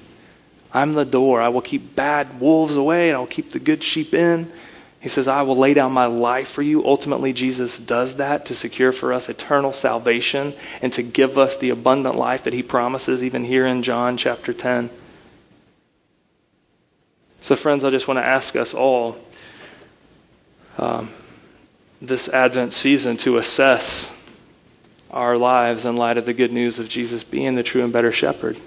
I'm 0.71 0.93
the 0.93 1.05
door. 1.05 1.41
I 1.41 1.49
will 1.49 1.61
keep 1.61 1.95
bad 1.95 2.39
wolves 2.39 2.77
away 2.77 3.09
and 3.09 3.17
I 3.17 3.19
will 3.19 3.25
keep 3.25 3.51
the 3.51 3.59
good 3.59 3.83
sheep 3.83 4.13
in. 4.13 4.51
He 4.99 5.09
says, 5.09 5.27
I 5.27 5.43
will 5.43 5.55
lay 5.55 5.73
down 5.73 5.91
my 5.91 6.07
life 6.07 6.47
for 6.47 6.63
you. 6.63 6.85
Ultimately, 6.85 7.31
Jesus 7.31 7.77
does 7.77 8.15
that 8.15 8.45
to 8.47 8.55
secure 8.55 8.91
for 8.91 9.13
us 9.13 9.29
eternal 9.29 9.71
salvation 9.71 10.55
and 10.81 10.91
to 10.93 11.03
give 11.03 11.37
us 11.37 11.55
the 11.57 11.69
abundant 11.69 12.15
life 12.15 12.43
that 12.43 12.53
he 12.53 12.63
promises, 12.63 13.21
even 13.21 13.43
here 13.43 13.65
in 13.65 13.83
John 13.83 14.17
chapter 14.17 14.53
10. 14.53 14.89
So, 17.41 17.55
friends, 17.55 17.83
I 17.83 17.91
just 17.91 18.07
want 18.07 18.17
to 18.17 18.25
ask 18.25 18.55
us 18.55 18.73
all 18.73 19.17
um, 20.79 21.11
this 22.01 22.27
Advent 22.27 22.73
season 22.73 23.17
to 23.17 23.37
assess 23.37 24.09
our 25.11 25.37
lives 25.37 25.85
in 25.85 25.95
light 25.95 26.17
of 26.17 26.25
the 26.25 26.33
good 26.33 26.51
news 26.51 26.79
of 26.79 26.89
Jesus 26.89 27.23
being 27.23 27.55
the 27.55 27.63
true 27.63 27.83
and 27.83 27.93
better 27.93 28.11
shepherd. 28.11 28.57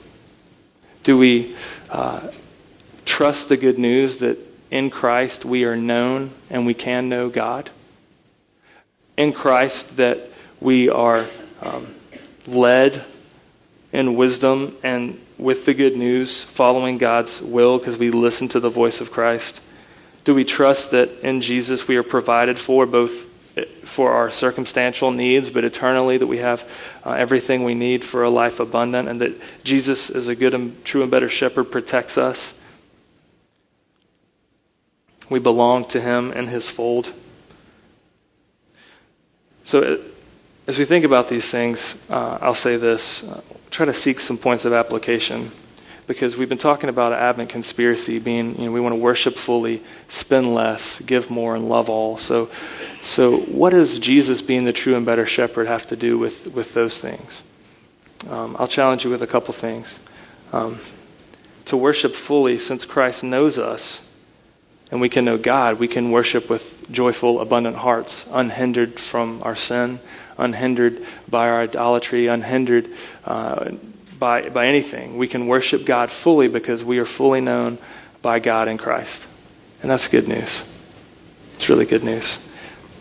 Do 1.02 1.18
we 1.18 1.56
uh, 1.90 2.30
trust 3.04 3.48
the 3.48 3.56
good 3.56 3.78
news 3.78 4.18
that 4.18 4.38
in 4.70 4.90
Christ 4.90 5.44
we 5.44 5.64
are 5.64 5.76
known 5.76 6.30
and 6.48 6.66
we 6.66 6.74
can 6.74 7.08
know 7.08 7.28
God. 7.28 7.70
In 9.16 9.32
Christ 9.32 9.96
that 9.96 10.30
we 10.60 10.88
are 10.88 11.26
um, 11.60 11.94
led 12.46 13.04
in 13.92 14.14
wisdom 14.14 14.76
and 14.82 15.20
with 15.36 15.64
the 15.64 15.74
good 15.74 15.96
news, 15.96 16.42
following 16.42 16.98
God's 16.98 17.40
will 17.40 17.78
because 17.78 17.96
we 17.96 18.10
listen 18.10 18.48
to 18.48 18.60
the 18.60 18.68
voice 18.68 19.00
of 19.00 19.10
Christ? 19.10 19.60
Do 20.24 20.34
we 20.34 20.44
trust 20.44 20.90
that 20.90 21.10
in 21.22 21.40
Jesus 21.40 21.88
we 21.88 21.96
are 21.96 22.02
provided 22.02 22.58
for 22.58 22.86
both 22.86 23.26
for 23.84 24.12
our 24.12 24.30
circumstantial 24.30 25.10
needs, 25.10 25.50
but 25.50 25.64
eternally 25.64 26.16
that 26.16 26.26
we 26.26 26.38
have 26.38 26.68
uh, 27.04 27.12
everything 27.12 27.64
we 27.64 27.74
need 27.74 28.04
for 28.04 28.22
a 28.22 28.30
life 28.30 28.60
abundant, 28.60 29.08
and 29.08 29.20
that 29.20 29.32
Jesus, 29.64 30.08
as 30.08 30.28
a 30.28 30.34
good 30.34 30.54
and 30.54 30.82
true 30.84 31.02
and 31.02 31.10
better 31.10 31.28
shepherd, 31.28 31.64
protects 31.64 32.16
us? 32.16 32.54
We 35.30 35.38
belong 35.38 35.86
to 35.86 36.00
him 36.00 36.32
and 36.32 36.48
his 36.48 36.68
fold. 36.68 37.12
So, 39.64 39.82
uh, 39.82 39.98
as 40.66 40.78
we 40.78 40.84
think 40.84 41.04
about 41.04 41.28
these 41.28 41.50
things, 41.50 41.96
uh, 42.10 42.38
I'll 42.40 42.54
say 42.54 42.76
this 42.76 43.22
uh, 43.22 43.40
try 43.70 43.86
to 43.86 43.94
seek 43.94 44.20
some 44.20 44.36
points 44.36 44.64
of 44.64 44.72
application 44.72 45.52
because 46.06 46.36
we've 46.36 46.48
been 46.48 46.58
talking 46.58 46.90
about 46.90 47.12
an 47.12 47.18
Advent 47.18 47.50
conspiracy 47.50 48.18
being, 48.18 48.58
you 48.58 48.64
know, 48.64 48.72
we 48.72 48.80
want 48.80 48.92
to 48.92 49.00
worship 49.00 49.36
fully, 49.36 49.80
spend 50.08 50.52
less, 50.52 51.00
give 51.02 51.30
more, 51.30 51.54
and 51.54 51.68
love 51.68 51.88
all. 51.88 52.18
So, 52.18 52.50
so 53.00 53.38
what 53.38 53.70
does 53.70 54.00
Jesus 54.00 54.42
being 54.42 54.64
the 54.64 54.72
true 54.72 54.96
and 54.96 55.06
better 55.06 55.24
shepherd 55.24 55.68
have 55.68 55.86
to 55.86 55.96
do 55.96 56.18
with, 56.18 56.48
with 56.52 56.74
those 56.74 56.98
things? 56.98 57.42
Um, 58.28 58.56
I'll 58.58 58.66
challenge 58.66 59.04
you 59.04 59.10
with 59.10 59.22
a 59.22 59.26
couple 59.28 59.54
things. 59.54 60.00
Um, 60.52 60.80
to 61.66 61.76
worship 61.76 62.16
fully, 62.16 62.58
since 62.58 62.84
Christ 62.84 63.22
knows 63.22 63.56
us 63.56 64.02
and 64.90 65.00
we 65.00 65.08
can 65.08 65.24
know 65.24 65.38
God, 65.38 65.78
we 65.78 65.88
can 65.88 66.10
worship 66.10 66.48
with 66.48 66.90
joyful, 66.90 67.40
abundant 67.40 67.76
hearts, 67.76 68.26
unhindered 68.30 68.98
from 68.98 69.42
our 69.42 69.54
sin, 69.54 70.00
unhindered 70.36 71.04
by 71.28 71.48
our 71.48 71.60
idolatry, 71.60 72.26
unhindered 72.26 72.88
uh, 73.24 73.70
by, 74.18 74.48
by 74.48 74.66
anything. 74.66 75.16
We 75.16 75.28
can 75.28 75.46
worship 75.46 75.84
God 75.84 76.10
fully 76.10 76.48
because 76.48 76.82
we 76.82 76.98
are 76.98 77.06
fully 77.06 77.40
known 77.40 77.78
by 78.22 78.40
God 78.40 78.68
in 78.68 78.78
Christ. 78.78 79.26
And 79.82 79.90
that's 79.90 80.08
good 80.08 80.28
news. 80.28 80.64
It's 81.54 81.68
really 81.68 81.86
good 81.86 82.04
news. 82.04 82.38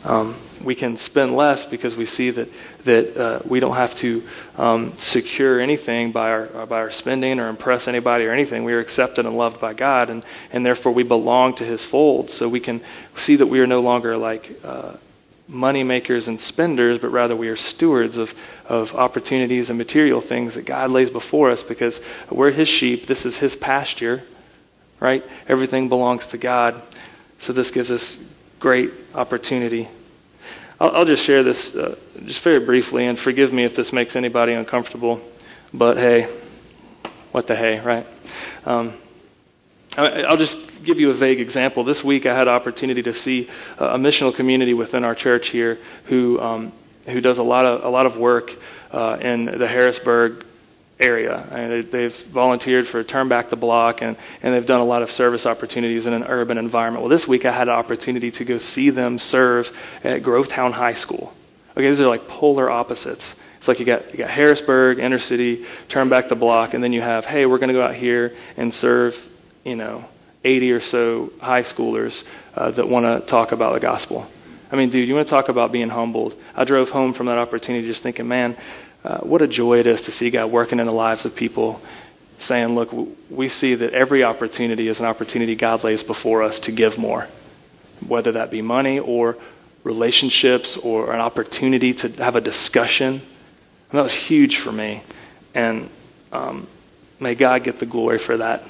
Um, 0.04 0.36
we 0.64 0.76
can 0.76 0.96
spend 0.96 1.36
less 1.36 1.66
because 1.66 1.96
we 1.96 2.06
see 2.06 2.30
that, 2.32 2.50
that 2.84 3.18
uh, 3.18 3.40
we 3.46 3.60
don't 3.60 3.76
have 3.76 3.96
to 3.96 4.24
um, 4.58 4.96
secure 4.96 5.60
anything 5.60 6.12
by 6.12 6.30
our, 6.30 6.50
uh, 6.56 6.66
by 6.66 6.78
our 6.78 6.92
spending 6.92 7.40
or 7.40 7.50
impress 7.50 7.88
anybody 7.88 8.26
or 8.26 8.32
anything. 8.32 8.64
We 8.64 8.74
are 8.74 8.80
accepted 8.80 9.26
and 9.26 9.38
loved 9.38 9.60
by 9.60 9.74
God, 9.74 10.10
and, 10.10 10.24
and 10.52 10.66
therefore 10.66 10.92
we 10.94 11.04
belong 11.04 11.56
to 11.56 11.66
His 11.66 11.84
fold. 11.84 12.30
So 12.30 12.48
we 12.48 12.60
can 12.60 12.82
see 13.16 13.36
that 13.36 13.48
we 13.48 13.60
are 13.60 13.68
no 13.68 13.82
longer 13.82 14.18
like 14.18 14.60
uh, 14.64 14.94
money 15.48 15.84
makers 15.84 16.28
and 16.28 16.40
spenders, 16.40 17.00
but 17.00 17.10
rather 17.10 17.36
we 17.36 17.50
are 17.50 17.56
stewards 17.56 18.18
of, 18.18 18.34
of 18.68 18.96
opportunities 18.96 19.70
and 19.70 19.78
material 19.78 20.22
things 20.22 20.56
that 20.56 20.66
God 20.66 20.92
lays 20.92 21.10
before 21.10 21.50
us 21.50 21.64
because 21.64 22.00
we're 22.30 22.52
His 22.52 22.70
sheep. 22.70 23.08
This 23.08 23.26
is 23.26 23.38
His 23.38 23.56
pasture, 23.56 24.24
right? 25.00 25.26
Everything 25.48 25.90
belongs 25.90 26.28
to 26.28 26.38
God. 26.38 26.82
So 27.40 27.52
this 27.52 27.72
gives 27.72 27.92
us 27.92 28.18
great 28.60 28.92
opportunity. 29.16 29.90
I'll, 30.80 30.92
I'll 30.98 31.06
just 31.06 31.24
share 31.24 31.44
this 31.44 31.76
uh, 31.76 31.96
just 32.26 32.42
very 32.42 32.60
briefly, 32.60 33.06
and 33.06 33.20
forgive 33.20 33.52
me 33.52 33.66
if 33.66 33.76
this 33.76 33.92
makes 33.92 34.16
anybody 34.16 34.54
uncomfortable, 34.54 35.22
but 35.74 35.98
hey, 35.98 36.30
what 37.32 37.48
the 37.48 37.56
hey, 37.56 37.80
right? 37.80 38.08
Um, 38.66 38.94
I'll 39.98 40.38
just 40.38 40.60
give 40.84 41.00
you 41.00 41.10
a 41.10 41.14
vague 41.14 41.42
example. 41.42 41.84
This 41.84 42.04
week 42.04 42.26
I 42.26 42.34
had 42.34 42.48
opportunity 42.48 43.04
to 43.04 43.14
see 43.14 43.50
a 43.78 43.98
missional 43.98 44.34
community 44.34 44.74
within 44.74 45.04
our 45.04 45.16
church 45.16 45.50
here 45.50 45.80
who, 46.06 46.40
um, 46.40 46.72
who 47.06 47.20
does 47.20 47.38
a 47.38 47.44
lot 47.44 47.66
of, 47.66 47.84
a 47.84 47.90
lot 47.90 48.06
of 48.06 48.18
work 48.18 48.56
uh, 48.92 49.18
in 49.20 49.46
the 49.46 49.68
Harrisburg 49.68 50.46
area. 51.00 51.48
And 51.52 51.84
they've 51.84 52.16
volunteered 52.16 52.88
for 52.88 53.04
Turn 53.04 53.30
Back 53.30 53.50
the 53.50 53.56
Block, 53.56 54.02
and, 54.02 54.18
and 54.42 54.54
they've 54.54 54.66
done 54.66 54.82
a 54.82 54.86
lot 54.86 55.02
of 55.02 55.12
service 55.12 55.46
opportunities 55.46 56.06
in 56.06 56.14
an 56.14 56.24
urban 56.24 56.58
environment. 56.58 57.02
Well, 57.04 57.10
this 57.10 57.28
week 57.28 57.46
I 57.46 57.52
had 57.52 57.68
an 57.70 57.76
opportunity 57.76 58.32
to 58.32 58.46
go 58.46 58.58
see 58.58 58.90
them 58.90 59.20
serve 59.20 59.76
at 60.04 60.22
Grovetown 60.22 60.72
High 60.72 60.96
School. 60.96 61.34
Okay, 61.72 61.88
these 61.88 62.02
are 62.02 62.08
like 62.08 62.28
polar 62.28 62.70
opposites. 62.70 63.36
It's 63.58 63.68
like 63.68 63.80
you 63.80 63.86
got, 63.86 64.12
you 64.12 64.18
got 64.18 64.30
Harrisburg, 64.30 65.00
inner 65.00 65.20
city, 65.20 65.66
turn 65.88 66.10
back 66.10 66.30
the 66.30 66.36
block, 66.36 66.74
and 66.74 66.84
then 66.84 66.94
you 66.94 67.02
have, 67.02 67.26
hey, 67.26 67.46
we're 67.46 67.58
going 67.58 67.70
to 67.70 67.74
go 67.74 67.84
out 67.84 67.96
here 67.96 68.34
and 68.58 68.74
serve 68.74 69.28
you 69.64 69.76
know, 69.76 70.06
80 70.44 70.72
or 70.72 70.80
so 70.80 71.32
high 71.40 71.62
schoolers 71.62 72.24
uh, 72.56 72.72
that 72.72 72.88
want 72.88 73.06
to 73.06 73.26
talk 73.26 73.52
about 73.52 73.74
the 73.74 73.80
gospel. 73.80 74.30
I 74.72 74.76
mean, 74.76 74.90
dude, 74.90 75.08
you 75.08 75.16
want 75.16 75.28
to 75.28 75.32
talk 75.32 75.50
about 75.50 75.72
being 75.72 75.90
humbled. 75.90 76.36
I 76.56 76.64
drove 76.64 76.90
home 76.90 77.14
from 77.14 77.26
that 77.26 77.38
opportunity 77.38 77.88
just 77.88 78.04
thinking, 78.04 78.28
man, 78.28 78.56
uh, 79.04 79.20
what 79.20 79.42
a 79.42 79.48
joy 79.48 79.80
it 79.80 79.88
is 79.88 80.04
to 80.04 80.12
see 80.12 80.30
God 80.30 80.52
working 80.52 80.80
in 80.80 80.86
the 80.86 80.94
lives 80.94 81.26
of 81.26 81.36
people, 81.36 81.82
saying, 82.38 82.76
look, 82.76 82.90
we 83.30 83.48
see 83.50 83.76
that 83.76 83.94
every 83.94 84.24
opportunity 84.24 84.88
is 84.88 85.00
an 85.00 85.06
opportunity 85.06 85.56
God 85.56 85.84
lays 85.84 86.04
before 86.04 86.44
us 86.44 86.60
to 86.62 86.72
give 86.72 86.98
more, 86.98 87.28
whether 88.08 88.32
that 88.34 88.52
be 88.52 88.62
money 88.62 89.00
or 89.00 89.38
relationships 89.84 90.78
or 90.78 91.14
an 91.14 91.20
opportunity 91.20 91.94
to 91.94 92.10
have 92.24 92.36
a 92.36 92.42
discussion. 92.42 93.14
And 93.16 93.98
that 93.98 94.04
was 94.04 94.14
huge 94.14 94.58
for 94.58 94.72
me. 94.72 95.04
And 95.54 95.90
um, 96.32 96.68
may 97.20 97.36
God 97.36 97.64
get 97.64 97.80
the 97.80 97.86
glory 97.86 98.20
for 98.20 98.38
that 98.38 98.64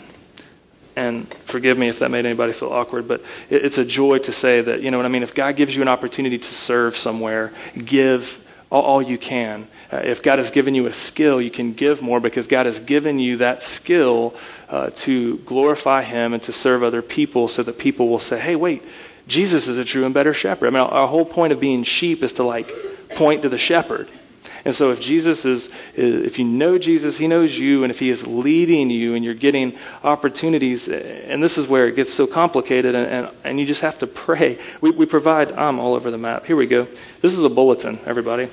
and 0.99 1.33
forgive 1.45 1.77
me 1.77 1.87
if 1.87 1.99
that 1.99 2.11
made 2.11 2.25
anybody 2.25 2.51
feel 2.51 2.69
awkward, 2.69 3.07
but 3.07 3.23
it's 3.49 3.77
a 3.77 3.85
joy 3.85 4.17
to 4.19 4.33
say 4.33 4.61
that, 4.61 4.81
you 4.81 4.91
know 4.91 4.97
what 4.97 5.05
I 5.05 5.09
mean? 5.09 5.23
If 5.23 5.33
God 5.33 5.55
gives 5.55 5.75
you 5.75 5.81
an 5.81 5.87
opportunity 5.87 6.37
to 6.37 6.53
serve 6.53 6.97
somewhere, 6.97 7.53
give 7.73 8.39
all, 8.69 9.01
you 9.01 9.17
can. 9.17 9.67
Uh, 9.91 9.97
if 9.97 10.21
God 10.21 10.37
has 10.37 10.51
given 10.51 10.75
you 10.75 10.85
a 10.85 10.93
skill, 10.93 11.41
you 11.41 11.49
can 11.49 11.73
give 11.73 12.01
more 12.01 12.19
because 12.19 12.45
God 12.45 12.67
has 12.67 12.79
given 12.79 13.17
you 13.17 13.37
that 13.37 13.63
skill 13.63 14.35
uh, 14.69 14.91
to 14.97 15.37
glorify 15.39 16.03
Him 16.03 16.33
and 16.33 16.43
to 16.43 16.51
serve 16.51 16.83
other 16.83 17.01
people 17.01 17.47
so 17.47 17.63
that 17.63 17.79
people 17.79 18.07
will 18.07 18.19
say, 18.19 18.39
hey, 18.39 18.55
wait, 18.55 18.83
Jesus 19.27 19.67
is 19.67 19.77
a 19.77 19.85
true 19.85 20.05
and 20.05 20.13
better 20.13 20.33
shepherd. 20.33 20.67
I 20.67 20.69
mean, 20.69 20.81
our 20.81 21.07
whole 21.07 21.25
point 21.25 21.53
of 21.53 21.59
being 21.59 21.83
sheep 21.83 22.23
is 22.23 22.33
to 22.33 22.43
like 22.43 22.69
point 23.09 23.41
to 23.41 23.49
the 23.49 23.57
shepherd. 23.57 24.09
And 24.65 24.75
so 24.75 24.91
if 24.91 24.99
Jesus 24.99 25.45
is, 25.45 25.69
if 25.95 26.37
you 26.37 26.45
know 26.45 26.77
Jesus, 26.77 27.17
he 27.17 27.27
knows 27.27 27.57
you, 27.57 27.83
and 27.83 27.91
if 27.91 27.99
he 27.99 28.09
is 28.09 28.27
leading 28.27 28.89
you 28.89 29.15
and 29.15 29.23
you're 29.23 29.33
getting 29.33 29.77
opportunities, 30.03 30.89
and 30.89 31.41
this 31.41 31.57
is 31.57 31.67
where 31.67 31.87
it 31.87 31.95
gets 31.95 32.13
so 32.13 32.27
complicated, 32.27 32.93
and, 32.93 33.09
and, 33.09 33.35
and 33.43 33.59
you 33.59 33.65
just 33.65 33.81
have 33.81 33.97
to 33.99 34.07
pray. 34.07 34.59
We, 34.81 34.91
we 34.91 35.05
provide, 35.05 35.53
I'm 35.53 35.79
all 35.79 35.93
over 35.95 36.11
the 36.11 36.17
map. 36.17 36.45
Here 36.45 36.57
we 36.57 36.67
go. 36.67 36.87
This 37.21 37.33
is 37.33 37.39
a 37.39 37.49
bulletin, 37.49 37.99
everybody. 38.05 38.49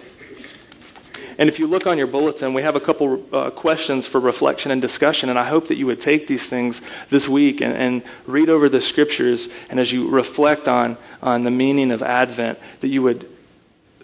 And 1.38 1.49
if 1.49 1.59
you 1.59 1.66
look 1.66 1.87
on 1.87 1.99
your 1.99 2.07
bulletin, 2.07 2.55
we 2.55 2.62
have 2.62 2.77
a 2.77 2.81
couple 2.81 3.22
uh, 3.33 3.51
questions 3.51 4.07
for 4.07 4.20
reflection 4.20 4.70
and 4.70 4.81
discussion. 4.81 5.29
And 5.29 5.38
I 5.38 5.44
hope 5.44 5.68
that 5.68 5.77
you 5.77 5.87
would 5.87 6.01
take 6.01 6.27
these 6.27 6.49
things 6.49 6.81
this 7.11 7.29
week 7.29 7.61
and, 7.61 7.75
and, 7.75 8.03
read 8.27 8.49
over 8.49 8.68
the 8.68 8.81
scriptures. 8.81 9.49
And 9.68 9.79
as 9.79 9.92
you 9.92 10.09
reflect 10.09 10.68
on, 10.68 10.96
on 11.22 11.44
the 11.44 11.51
meaning 11.51 11.90
of 11.90 12.03
Advent, 12.03 12.59
that 12.81 12.88
you 12.88 13.03
would 13.03 13.29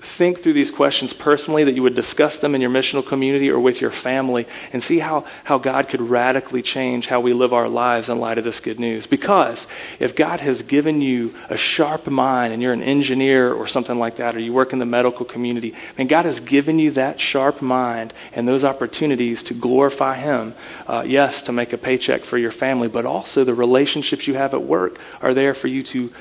think 0.02 0.40
through 0.40 0.52
these 0.52 0.70
questions 0.70 1.12
personally, 1.12 1.64
that 1.64 1.74
you 1.74 1.82
would 1.82 1.94
discuss 1.94 2.38
them 2.38 2.54
in 2.54 2.60
your 2.60 2.70
missional 2.70 3.06
community 3.06 3.50
or 3.50 3.60
with 3.60 3.80
your 3.80 3.90
family, 3.90 4.46
and 4.72 4.82
see 4.82 4.98
how, 4.98 5.24
how 5.44 5.58
God 5.58 5.88
could 5.88 6.00
radically 6.00 6.62
change 6.62 7.06
how 7.06 7.20
we 7.20 7.32
live 7.32 7.52
our 7.52 7.68
lives 7.68 8.08
in 8.08 8.18
light 8.18 8.38
of 8.38 8.44
this 8.44 8.60
good 8.60 8.80
news. 8.80 9.06
Because 9.06 9.66
if 10.00 10.16
God 10.16 10.40
has 10.40 10.62
given 10.62 11.00
you 11.00 11.34
a 11.48 11.56
sharp 11.56 12.08
mind 12.08 12.52
and 12.52 12.62
you're 12.62 12.72
an 12.72 12.82
engineer 12.82 13.52
or 13.52 13.66
something 13.66 13.98
like 13.98 14.16
that, 14.16 14.36
or 14.36 14.40
you 14.40 14.52
work 14.52 14.72
in 14.72 14.78
the 14.78 14.86
medical 14.86 15.24
community, 15.24 15.74
and 15.96 16.08
God 16.08 16.24
has 16.24 16.40
given 16.40 16.78
you 16.78 16.90
that 16.92 17.20
sharp 17.20 17.62
mind 17.62 18.12
and 18.32 18.46
those 18.46 18.64
opportunities 18.64 19.42
to 19.44 19.54
glorify 19.54 20.16
Him, 20.16 20.54
uh, 20.86 21.04
yes, 21.06 21.42
to 21.42 21.52
make 21.52 21.72
a 21.72 21.78
paycheck 21.78 22.24
for 22.24 22.38
your 22.38 22.52
family, 22.52 22.88
but 22.88 23.06
also 23.06 23.44
the 23.44 23.54
relationships 23.54 24.26
you 24.26 24.34
have 24.34 24.52
at 24.54 24.62
work 24.62 24.98
are 25.20 25.34
there 25.34 25.54
for 25.54 25.68
you 25.68 25.82
to 25.84 26.12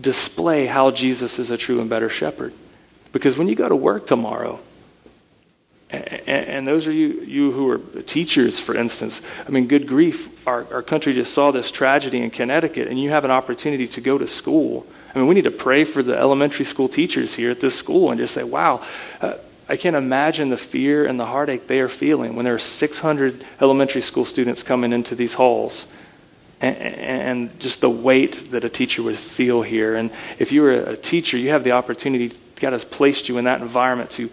display 0.00 0.66
how 0.66 0.90
Jesus 0.90 1.38
is 1.38 1.50
a 1.50 1.56
true 1.56 1.80
and 1.80 1.88
better 1.90 2.08
shepherd. 2.08 2.52
Because 3.12 3.36
when 3.36 3.48
you 3.48 3.54
go 3.54 3.68
to 3.68 3.76
work 3.76 4.06
tomorrow, 4.06 4.58
and, 5.92 6.66
those 6.66 6.86
are 6.86 6.92
you, 6.92 7.20
you 7.22 7.52
who 7.52 7.68
are 7.68 7.78
teachers, 8.02 8.58
for 8.58 8.74
instance. 8.74 9.20
I 9.46 9.50
mean, 9.50 9.66
good 9.66 9.86
grief, 9.86 10.28
our, 10.46 10.66
our 10.72 10.82
country 10.82 11.12
just 11.12 11.34
saw 11.34 11.50
this 11.50 11.70
tragedy 11.70 12.22
in 12.22 12.30
Connecticut, 12.30 12.88
and 12.88 12.98
you 12.98 13.10
have 13.10 13.24
an 13.24 13.30
opportunity 13.30 13.86
to 13.88 14.00
go 14.00 14.16
to 14.16 14.26
school. 14.26 14.86
I 15.14 15.18
mean, 15.18 15.26
we 15.26 15.34
need 15.34 15.44
to 15.44 15.50
pray 15.50 15.84
for 15.84 16.02
the 16.02 16.16
elementary 16.16 16.64
school 16.64 16.88
teachers 16.88 17.34
here 17.34 17.50
at 17.50 17.60
this 17.60 17.74
school 17.74 18.10
and 18.10 18.18
just 18.18 18.32
say, 18.32 18.42
wow, 18.42 18.82
uh, 19.20 19.34
I 19.68 19.76
can't 19.76 19.96
imagine 19.96 20.48
the 20.48 20.56
fear 20.56 21.04
and 21.04 21.20
the 21.20 21.26
heartache 21.26 21.66
they 21.66 21.80
are 21.80 21.88
feeling 21.90 22.36
when 22.36 22.46
there 22.46 22.54
are 22.54 22.58
600 22.58 23.44
elementary 23.60 24.00
school 24.00 24.24
students 24.24 24.62
coming 24.62 24.92
into 24.92 25.14
these 25.14 25.34
halls. 25.34 25.86
And, 26.60 26.76
and 26.76 27.60
just 27.60 27.80
the 27.80 27.90
weight 27.90 28.52
that 28.52 28.64
a 28.64 28.70
teacher 28.70 29.02
would 29.02 29.18
feel 29.18 29.62
here. 29.62 29.96
And 29.96 30.10
if 30.38 30.52
you 30.52 30.62
were 30.62 30.72
a 30.72 30.96
teacher, 30.96 31.36
you 31.36 31.50
have 31.50 31.64
the 31.64 31.72
opportunity 31.72 32.32
God 32.56 32.72
has 32.72 32.84
placed 32.84 33.28
you 33.28 33.38
in 33.38 33.44
that 33.44 33.60
environment 33.60 34.10
to 34.12 34.30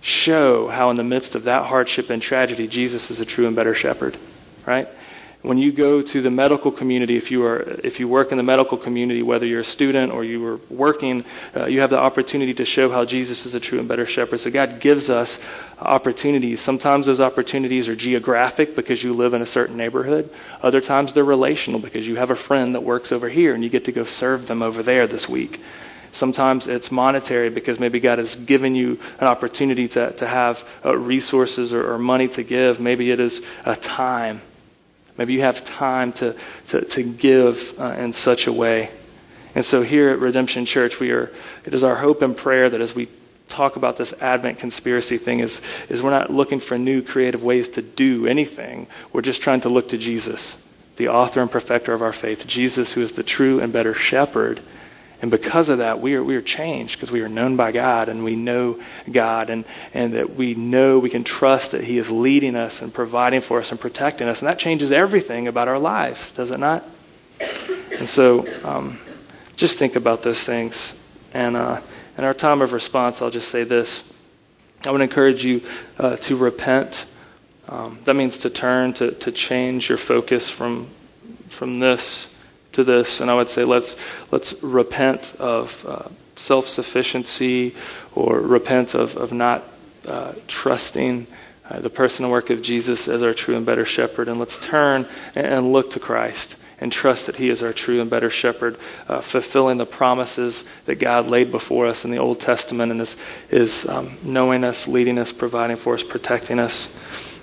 show 0.00 0.68
how, 0.68 0.90
in 0.90 0.96
the 0.96 1.04
midst 1.04 1.34
of 1.34 1.44
that 1.44 1.64
hardship 1.64 2.10
and 2.10 2.22
tragedy, 2.22 2.68
Jesus 2.68 3.10
is 3.10 3.20
a 3.20 3.24
true 3.24 3.46
and 3.46 3.56
better 3.56 3.74
shepherd, 3.74 4.16
right? 4.64 4.88
when 5.46 5.58
you 5.58 5.70
go 5.70 6.02
to 6.02 6.22
the 6.22 6.30
medical 6.30 6.72
community, 6.72 7.16
if 7.16 7.30
you, 7.30 7.44
are, 7.46 7.60
if 7.84 8.00
you 8.00 8.08
work 8.08 8.32
in 8.32 8.36
the 8.36 8.42
medical 8.42 8.76
community, 8.76 9.22
whether 9.22 9.46
you're 9.46 9.60
a 9.60 9.64
student 9.64 10.12
or 10.12 10.24
you 10.24 10.44
are 10.44 10.56
working, 10.68 11.24
uh, 11.54 11.66
you 11.66 11.80
have 11.80 11.90
the 11.90 11.98
opportunity 11.98 12.52
to 12.52 12.64
show 12.64 12.90
how 12.90 13.04
Jesus 13.04 13.46
is 13.46 13.54
a 13.54 13.60
true 13.60 13.78
and 13.78 13.86
better 13.86 14.06
shepherd. 14.06 14.38
So 14.38 14.50
God 14.50 14.80
gives 14.80 15.08
us 15.08 15.38
opportunities. 15.78 16.60
Sometimes 16.60 17.06
those 17.06 17.20
opportunities 17.20 17.88
are 17.88 17.94
geographic 17.94 18.74
because 18.74 19.04
you 19.04 19.12
live 19.12 19.34
in 19.34 19.42
a 19.42 19.46
certain 19.46 19.76
neighborhood. 19.76 20.28
Other 20.62 20.80
times 20.80 21.12
they're 21.12 21.22
relational 21.22 21.78
because 21.78 22.08
you 22.08 22.16
have 22.16 22.32
a 22.32 22.36
friend 22.36 22.74
that 22.74 22.82
works 22.82 23.12
over 23.12 23.28
here 23.28 23.54
and 23.54 23.62
you 23.62 23.70
get 23.70 23.84
to 23.84 23.92
go 23.92 24.04
serve 24.04 24.48
them 24.48 24.62
over 24.62 24.82
there 24.82 25.06
this 25.06 25.28
week. 25.28 25.62
Sometimes 26.16 26.66
it's 26.66 26.90
monetary 26.90 27.50
because 27.50 27.78
maybe 27.78 28.00
God 28.00 28.16
has 28.16 28.36
given 28.36 28.74
you 28.74 28.98
an 29.20 29.26
opportunity 29.26 29.86
to, 29.88 30.12
to 30.12 30.26
have 30.26 30.66
uh, 30.82 30.96
resources 30.96 31.74
or, 31.74 31.92
or 31.92 31.98
money 31.98 32.26
to 32.28 32.42
give. 32.42 32.80
Maybe 32.80 33.10
it 33.10 33.20
is 33.20 33.42
a 33.66 33.76
time. 33.76 34.40
Maybe 35.18 35.34
you 35.34 35.42
have 35.42 35.62
time 35.62 36.14
to, 36.14 36.34
to, 36.68 36.86
to 36.86 37.02
give 37.02 37.78
uh, 37.78 37.96
in 37.98 38.14
such 38.14 38.46
a 38.46 38.52
way. 38.52 38.90
And 39.54 39.62
so 39.62 39.82
here 39.82 40.08
at 40.08 40.18
Redemption 40.20 40.64
Church, 40.64 40.98
we 40.98 41.10
are, 41.10 41.30
it 41.66 41.74
is 41.74 41.84
our 41.84 41.96
hope 41.96 42.22
and 42.22 42.34
prayer 42.34 42.70
that 42.70 42.80
as 42.80 42.94
we 42.94 43.08
talk 43.50 43.76
about 43.76 43.98
this 43.98 44.14
Advent 44.14 44.58
conspiracy 44.58 45.18
thing 45.18 45.40
is, 45.40 45.60
is 45.90 46.02
we're 46.02 46.08
not 46.08 46.30
looking 46.30 46.60
for 46.60 46.78
new 46.78 47.02
creative 47.02 47.42
ways 47.42 47.68
to 47.68 47.82
do 47.82 48.26
anything. 48.26 48.86
We're 49.12 49.20
just 49.20 49.42
trying 49.42 49.60
to 49.60 49.68
look 49.68 49.90
to 49.90 49.98
Jesus, 49.98 50.56
the 50.96 51.08
author 51.08 51.42
and 51.42 51.50
perfecter 51.50 51.92
of 51.92 52.00
our 52.00 52.14
faith, 52.14 52.46
Jesus, 52.46 52.92
who 52.92 53.02
is 53.02 53.12
the 53.12 53.22
true 53.22 53.60
and 53.60 53.70
better 53.70 53.92
shepherd 53.92 54.62
and 55.22 55.30
because 55.30 55.70
of 55.70 55.78
that, 55.78 56.00
we 56.00 56.14
are, 56.14 56.22
we 56.22 56.36
are 56.36 56.42
changed 56.42 56.96
because 56.96 57.10
we 57.10 57.22
are 57.22 57.28
known 57.28 57.56
by 57.56 57.72
God 57.72 58.08
and 58.08 58.22
we 58.22 58.36
know 58.36 58.78
God 59.10 59.48
and, 59.48 59.64
and 59.94 60.12
that 60.12 60.36
we 60.36 60.54
know 60.54 60.98
we 60.98 61.08
can 61.08 61.24
trust 61.24 61.72
that 61.72 61.84
He 61.84 61.96
is 61.96 62.10
leading 62.10 62.54
us 62.54 62.82
and 62.82 62.92
providing 62.92 63.40
for 63.40 63.58
us 63.58 63.70
and 63.70 63.80
protecting 63.80 64.28
us. 64.28 64.40
And 64.40 64.48
that 64.48 64.58
changes 64.58 64.92
everything 64.92 65.48
about 65.48 65.68
our 65.68 65.78
life, 65.78 66.34
does 66.36 66.50
it 66.50 66.58
not? 66.58 66.84
And 67.92 68.06
so 68.08 68.46
um, 68.62 68.98
just 69.56 69.78
think 69.78 69.96
about 69.96 70.22
those 70.22 70.42
things. 70.42 70.94
And 71.32 71.56
uh, 71.56 71.80
in 72.18 72.24
our 72.24 72.34
time 72.34 72.60
of 72.60 72.72
response, 72.74 73.22
I'll 73.22 73.30
just 73.30 73.48
say 73.48 73.64
this 73.64 74.02
I 74.84 74.90
would 74.90 75.00
encourage 75.00 75.44
you 75.44 75.62
uh, 75.98 76.16
to 76.16 76.36
repent. 76.36 77.06
Um, 77.68 77.98
that 78.04 78.14
means 78.14 78.38
to 78.38 78.50
turn, 78.50 78.92
to, 78.94 79.12
to 79.12 79.32
change 79.32 79.88
your 79.88 79.98
focus 79.98 80.50
from, 80.50 80.88
from 81.48 81.80
this 81.80 82.28
to 82.76 82.84
this, 82.84 83.20
and 83.20 83.30
I 83.30 83.34
would 83.34 83.50
say 83.50 83.64
let's 83.64 83.96
let's 84.30 84.54
repent 84.62 85.34
of 85.38 85.84
uh, 85.86 86.08
self-sufficiency 86.36 87.74
or 88.14 88.40
repent 88.40 88.94
of 88.94 89.16
of 89.16 89.32
not 89.32 89.64
uh, 90.06 90.32
trusting 90.46 91.26
uh, 91.68 91.80
the 91.80 91.90
personal 91.90 92.30
work 92.30 92.50
of 92.50 92.62
Jesus 92.62 93.08
as 93.08 93.22
our 93.22 93.34
true 93.34 93.56
and 93.56 93.66
better 93.66 93.84
shepherd, 93.84 94.28
and 94.28 94.38
let's 94.38 94.56
turn 94.58 95.06
and, 95.34 95.46
and 95.46 95.72
look 95.72 95.90
to 95.90 96.00
Christ 96.00 96.56
and 96.78 96.92
trust 96.92 97.26
that 97.26 97.36
He 97.36 97.48
is 97.48 97.62
our 97.62 97.72
true 97.72 98.02
and 98.02 98.10
better 98.10 98.28
shepherd, 98.28 98.76
uh, 99.08 99.22
fulfilling 99.22 99.78
the 99.78 99.86
promises 99.86 100.64
that 100.84 100.96
God 100.96 101.26
laid 101.26 101.50
before 101.50 101.86
us 101.86 102.04
in 102.04 102.10
the 102.10 102.18
Old 102.18 102.40
Testament, 102.40 102.92
and 102.92 103.00
is 103.00 103.16
is 103.50 103.86
um, 103.86 104.18
knowing 104.22 104.64
us, 104.64 104.86
leading 104.86 105.18
us, 105.18 105.32
providing 105.32 105.76
for 105.76 105.94
us, 105.94 106.04
protecting 106.04 106.58
us, 106.58 106.88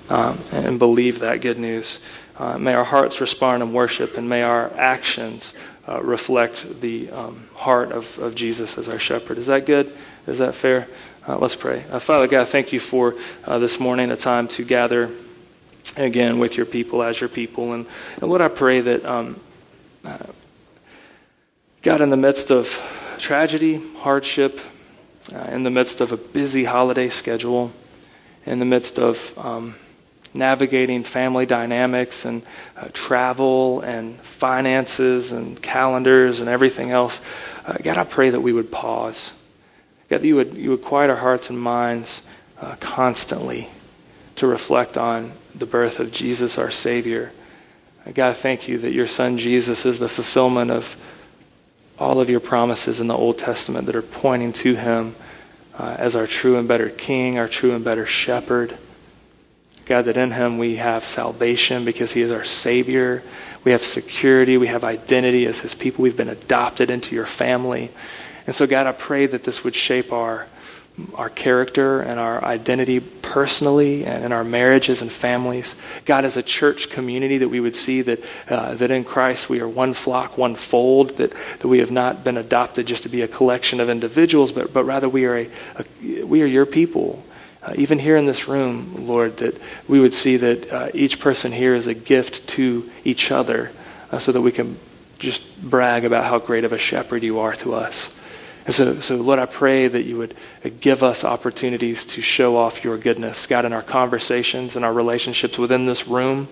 um, 0.10 0.38
and 0.52 0.78
believe 0.78 1.20
that 1.20 1.42
good 1.42 1.58
news. 1.58 2.00
Uh, 2.38 2.58
may 2.58 2.74
our 2.74 2.84
hearts 2.84 3.22
respond 3.22 3.62
in 3.62 3.74
worship, 3.74 4.18
and 4.18 4.28
may 4.28 4.42
our 4.42 4.72
actions 4.76 5.54
uh, 5.88 6.02
reflect 6.02 6.82
the 6.82 7.12
um, 7.12 7.48
heart 7.56 7.92
of, 7.92 8.18
of 8.20 8.34
Jesus 8.34 8.78
as 8.78 8.90
our 8.90 9.00
shepherd. 9.00 9.38
Is 9.38 9.48
that 9.48 9.66
good? 9.66 9.96
Is 10.26 10.40
that 10.40 10.56
fair? 10.56 10.88
Uh, 11.28 11.38
let's 11.38 11.56
pray. 11.56 11.86
Uh, 11.92 12.00
Father 12.00 12.28
God, 12.28 12.48
thank 12.48 12.74
you 12.74 12.80
for 12.80 13.16
uh, 13.46 13.60
this 13.60 13.80
morning, 13.80 14.10
a 14.12 14.18
time 14.18 14.48
to 14.50 14.64
gather 14.64 15.12
again 15.96 16.40
with 16.40 16.58
your 16.58 16.66
people 16.66 17.04
as 17.04 17.22
your 17.22 17.30
people. 17.30 17.74
And, 17.74 17.86
and 18.20 18.30
Lord, 18.30 18.42
I 18.42 18.48
pray 18.48 18.82
that, 18.82 19.06
um, 19.06 19.40
uh, 20.04 20.18
God, 21.82 22.02
in 22.02 22.10
the 22.10 22.18
midst 22.18 22.50
of 22.50 22.82
tragedy, 23.20 23.82
hardship, 23.98 24.60
in 25.50 25.64
the 25.64 25.70
midst 25.70 26.02
of 26.02 26.12
a 26.12 26.18
busy 26.18 26.64
holiday 26.64 27.10
schedule, 27.10 27.72
in 28.46 28.60
the 28.60 28.66
midst 28.66 29.00
of 29.00 29.38
um, 29.38 29.76
navigating 30.34 31.04
family 31.04 31.46
dynamics 31.46 32.26
and 32.26 32.42
uh, 32.76 32.88
travel 32.94 33.82
and 33.82 34.20
finances 34.22 35.32
and 35.32 35.62
calendars 35.62 36.40
and 36.40 36.50
everything 36.50 36.92
else, 36.92 37.22
uh, 37.66 37.74
God, 37.82 37.98
I 37.98 38.04
pray 38.04 38.30
that 38.32 38.42
we 38.42 38.54
would 38.54 38.72
pause. 38.72 39.34
God, 40.10 40.22
that 40.22 40.28
you 40.28 40.36
would, 40.36 40.54
you 40.56 40.72
would 40.72 40.82
quiet 40.82 41.10
our 41.10 41.18
hearts 41.18 41.50
and 41.50 41.60
minds 41.60 42.22
uh, 42.60 42.76
constantly 42.80 43.70
to 44.36 44.48
reflect 44.48 44.98
on 44.98 45.34
the 45.54 45.66
birth 45.66 46.00
of 46.00 46.12
Jesus, 46.12 46.58
our 46.58 46.72
Savior. 46.72 47.32
Uh, 48.06 48.12
God, 48.12 48.36
thank 48.36 48.68
you 48.68 48.78
that 48.80 48.92
your 48.92 49.08
Son 49.08 49.38
Jesus 49.38 49.86
is 49.86 50.00
the 50.00 50.10
fulfillment 50.10 50.72
of 50.72 50.96
all 52.00 52.20
of 52.20 52.30
your 52.30 52.40
promises 52.40 53.00
in 53.00 53.08
the 53.08 53.16
Old 53.16 53.38
Testament 53.38 53.86
that 53.86 53.96
are 53.96 54.02
pointing 54.02 54.52
to 54.54 54.76
him 54.76 55.16
uh, 55.78 55.96
as 55.98 56.16
our 56.16 56.28
true 56.28 56.58
and 56.58 56.68
better 56.68 56.90
King, 56.90 57.38
our 57.38 57.48
true 57.48 57.74
and 57.74 57.84
better 57.84 58.06
Shepherd. 58.06 58.78
God, 59.94 60.06
that 60.06 60.18
in 60.18 60.32
Him 60.32 60.58
we 60.58 60.78
have 60.78 61.06
salvation 61.06 61.86
because 61.86 62.12
He 62.12 62.22
is 62.22 62.32
our 62.32 62.44
Savior. 62.44 63.22
We 63.64 63.74
have 63.74 63.84
security. 63.84 64.58
We 64.58 64.66
have 64.66 64.84
identity 64.84 65.46
as 65.46 65.60
His 65.60 65.76
people. 65.76 66.02
We've 66.02 66.18
been 66.18 66.30
adopted 66.30 66.90
into 66.90 67.14
your 67.14 67.28
family. 67.28 67.92
And 68.48 68.56
so, 68.56 68.66
God, 68.66 68.88
I 68.88 68.92
pray 68.92 69.28
that 69.28 69.44
this 69.44 69.64
would 69.64 69.76
shape 69.76 70.12
our, 70.12 70.48
our 71.14 71.30
character 71.30 72.02
and 72.02 72.20
our 72.20 72.44
identity 72.44 73.02
personally 73.02 74.04
and 74.04 74.26
in 74.26 74.32
our 74.32 74.44
marriages 74.44 75.04
and 75.04 75.12
families. 75.12 75.76
God, 76.06 76.26
as 76.26 76.38
a 76.38 76.44
church 76.44 76.90
community, 76.90 77.38
that 77.38 77.50
we 77.50 77.60
would 77.60 77.76
see 77.76 78.02
that, 78.02 78.20
uh, 78.50 78.74
that 78.74 78.90
in 78.90 79.04
Christ 79.04 79.48
we 79.48 79.60
are 79.60 79.70
one 79.70 79.94
flock, 79.94 80.40
one 80.40 80.56
fold, 80.56 81.18
that, 81.18 81.36
that 81.60 81.68
we 81.68 81.78
have 81.78 81.92
not 81.92 82.24
been 82.24 82.38
adopted 82.38 82.88
just 82.88 83.04
to 83.04 83.10
be 83.10 83.22
a 83.22 83.28
collection 83.28 83.80
of 83.80 83.92
individuals, 83.92 84.52
but, 84.52 84.74
but 84.74 84.86
rather 84.86 85.08
we 85.08 85.26
are, 85.26 85.38
a, 85.38 85.50
a 85.76 86.24
we 86.24 86.42
are 86.42 86.48
your 86.48 86.66
people 86.66 87.24
uh, 87.64 87.74
even 87.76 88.00
here 88.00 88.18
in 88.18 88.26
this 88.26 88.48
room, 88.48 89.08
Lord, 89.08 89.38
that 89.38 89.60
we 89.88 90.00
would 90.00 90.14
see 90.14 90.38
that 90.38 90.72
uh, 90.72 90.90
each 90.94 91.20
person 91.20 91.52
here 91.52 91.74
is 91.76 91.88
a 91.88 91.94
gift 91.94 92.48
to 92.50 92.90
each 93.04 93.32
other 93.32 93.72
uh, 94.12 94.20
so 94.20 94.32
that 94.32 94.42
we 94.42 94.52
can 94.52 94.78
just 95.18 95.62
brag 95.62 96.04
about 96.04 96.26
how 96.26 96.40
great 96.40 96.66
of 96.66 96.74
a 96.74 96.78
shepherd 96.78 97.24
you 97.24 97.40
are 97.40 97.56
to 97.56 97.74
us. 97.74 98.14
And 98.66 98.76
so, 98.76 99.00
so, 99.00 99.16
Lord, 99.16 99.40
I 99.40 99.46
pray 99.46 99.88
that 99.88 100.04
you 100.04 100.18
would 100.18 100.36
uh, 100.64 100.70
give 100.80 101.04
us 101.04 101.24
opportunities 101.24 102.06
to 102.08 102.22
show 102.22 102.58
off 102.58 102.84
your 102.84 102.98
goodness, 102.98 103.48
God, 103.48 103.66
in 103.66 103.74
our 103.74 103.82
conversations 103.82 104.76
and 104.76 104.84
our 104.84 104.94
relationships 104.94 105.58
within 105.58 105.86
this 105.86 106.08
room 106.08 106.48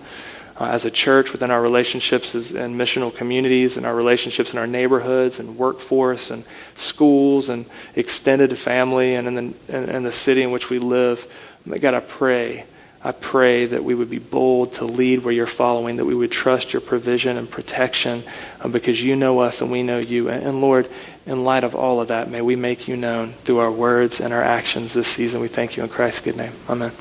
uh, 0.62 0.68
as 0.68 0.84
a 0.84 0.90
church, 0.90 1.32
within 1.32 1.50
our 1.50 1.60
relationships 1.60 2.34
as, 2.34 2.52
and 2.52 2.78
missional 2.80 3.12
communities, 3.12 3.76
and 3.76 3.84
our 3.84 3.94
relationships 3.94 4.52
in 4.52 4.58
our 4.58 4.66
neighborhoods 4.66 5.40
and 5.40 5.58
workforce 5.58 6.30
and 6.30 6.44
schools 6.76 7.48
and 7.48 7.66
extended 7.96 8.56
family 8.56 9.14
and 9.16 9.26
in 9.26 9.34
the, 9.34 9.76
in, 9.76 9.88
in 9.90 10.02
the 10.04 10.12
city 10.12 10.42
in 10.42 10.52
which 10.52 10.70
we 10.70 10.78
live. 10.78 11.26
God, 11.66 11.94
I 11.94 12.00
pray. 12.00 12.64
I 13.04 13.10
pray 13.10 13.66
that 13.66 13.82
we 13.82 13.96
would 13.96 14.10
be 14.10 14.20
bold 14.20 14.74
to 14.74 14.84
lead 14.84 15.24
where 15.24 15.34
you're 15.34 15.48
following, 15.48 15.96
that 15.96 16.04
we 16.04 16.14
would 16.14 16.30
trust 16.30 16.72
your 16.72 16.80
provision 16.80 17.36
and 17.36 17.50
protection 17.50 18.22
uh, 18.60 18.68
because 18.68 19.02
you 19.02 19.16
know 19.16 19.40
us 19.40 19.60
and 19.60 19.72
we 19.72 19.82
know 19.82 19.98
you. 19.98 20.28
And, 20.28 20.44
and 20.44 20.60
Lord, 20.60 20.88
in 21.26 21.42
light 21.42 21.64
of 21.64 21.74
all 21.74 22.00
of 22.00 22.08
that, 22.08 22.30
may 22.30 22.40
we 22.40 22.54
make 22.54 22.86
you 22.86 22.96
known 22.96 23.32
through 23.44 23.58
our 23.58 23.72
words 23.72 24.20
and 24.20 24.32
our 24.32 24.42
actions 24.42 24.92
this 24.92 25.08
season. 25.08 25.40
We 25.40 25.48
thank 25.48 25.76
you 25.76 25.82
in 25.82 25.88
Christ's 25.88 26.20
good 26.20 26.36
name. 26.36 26.52
Amen. 26.68 26.92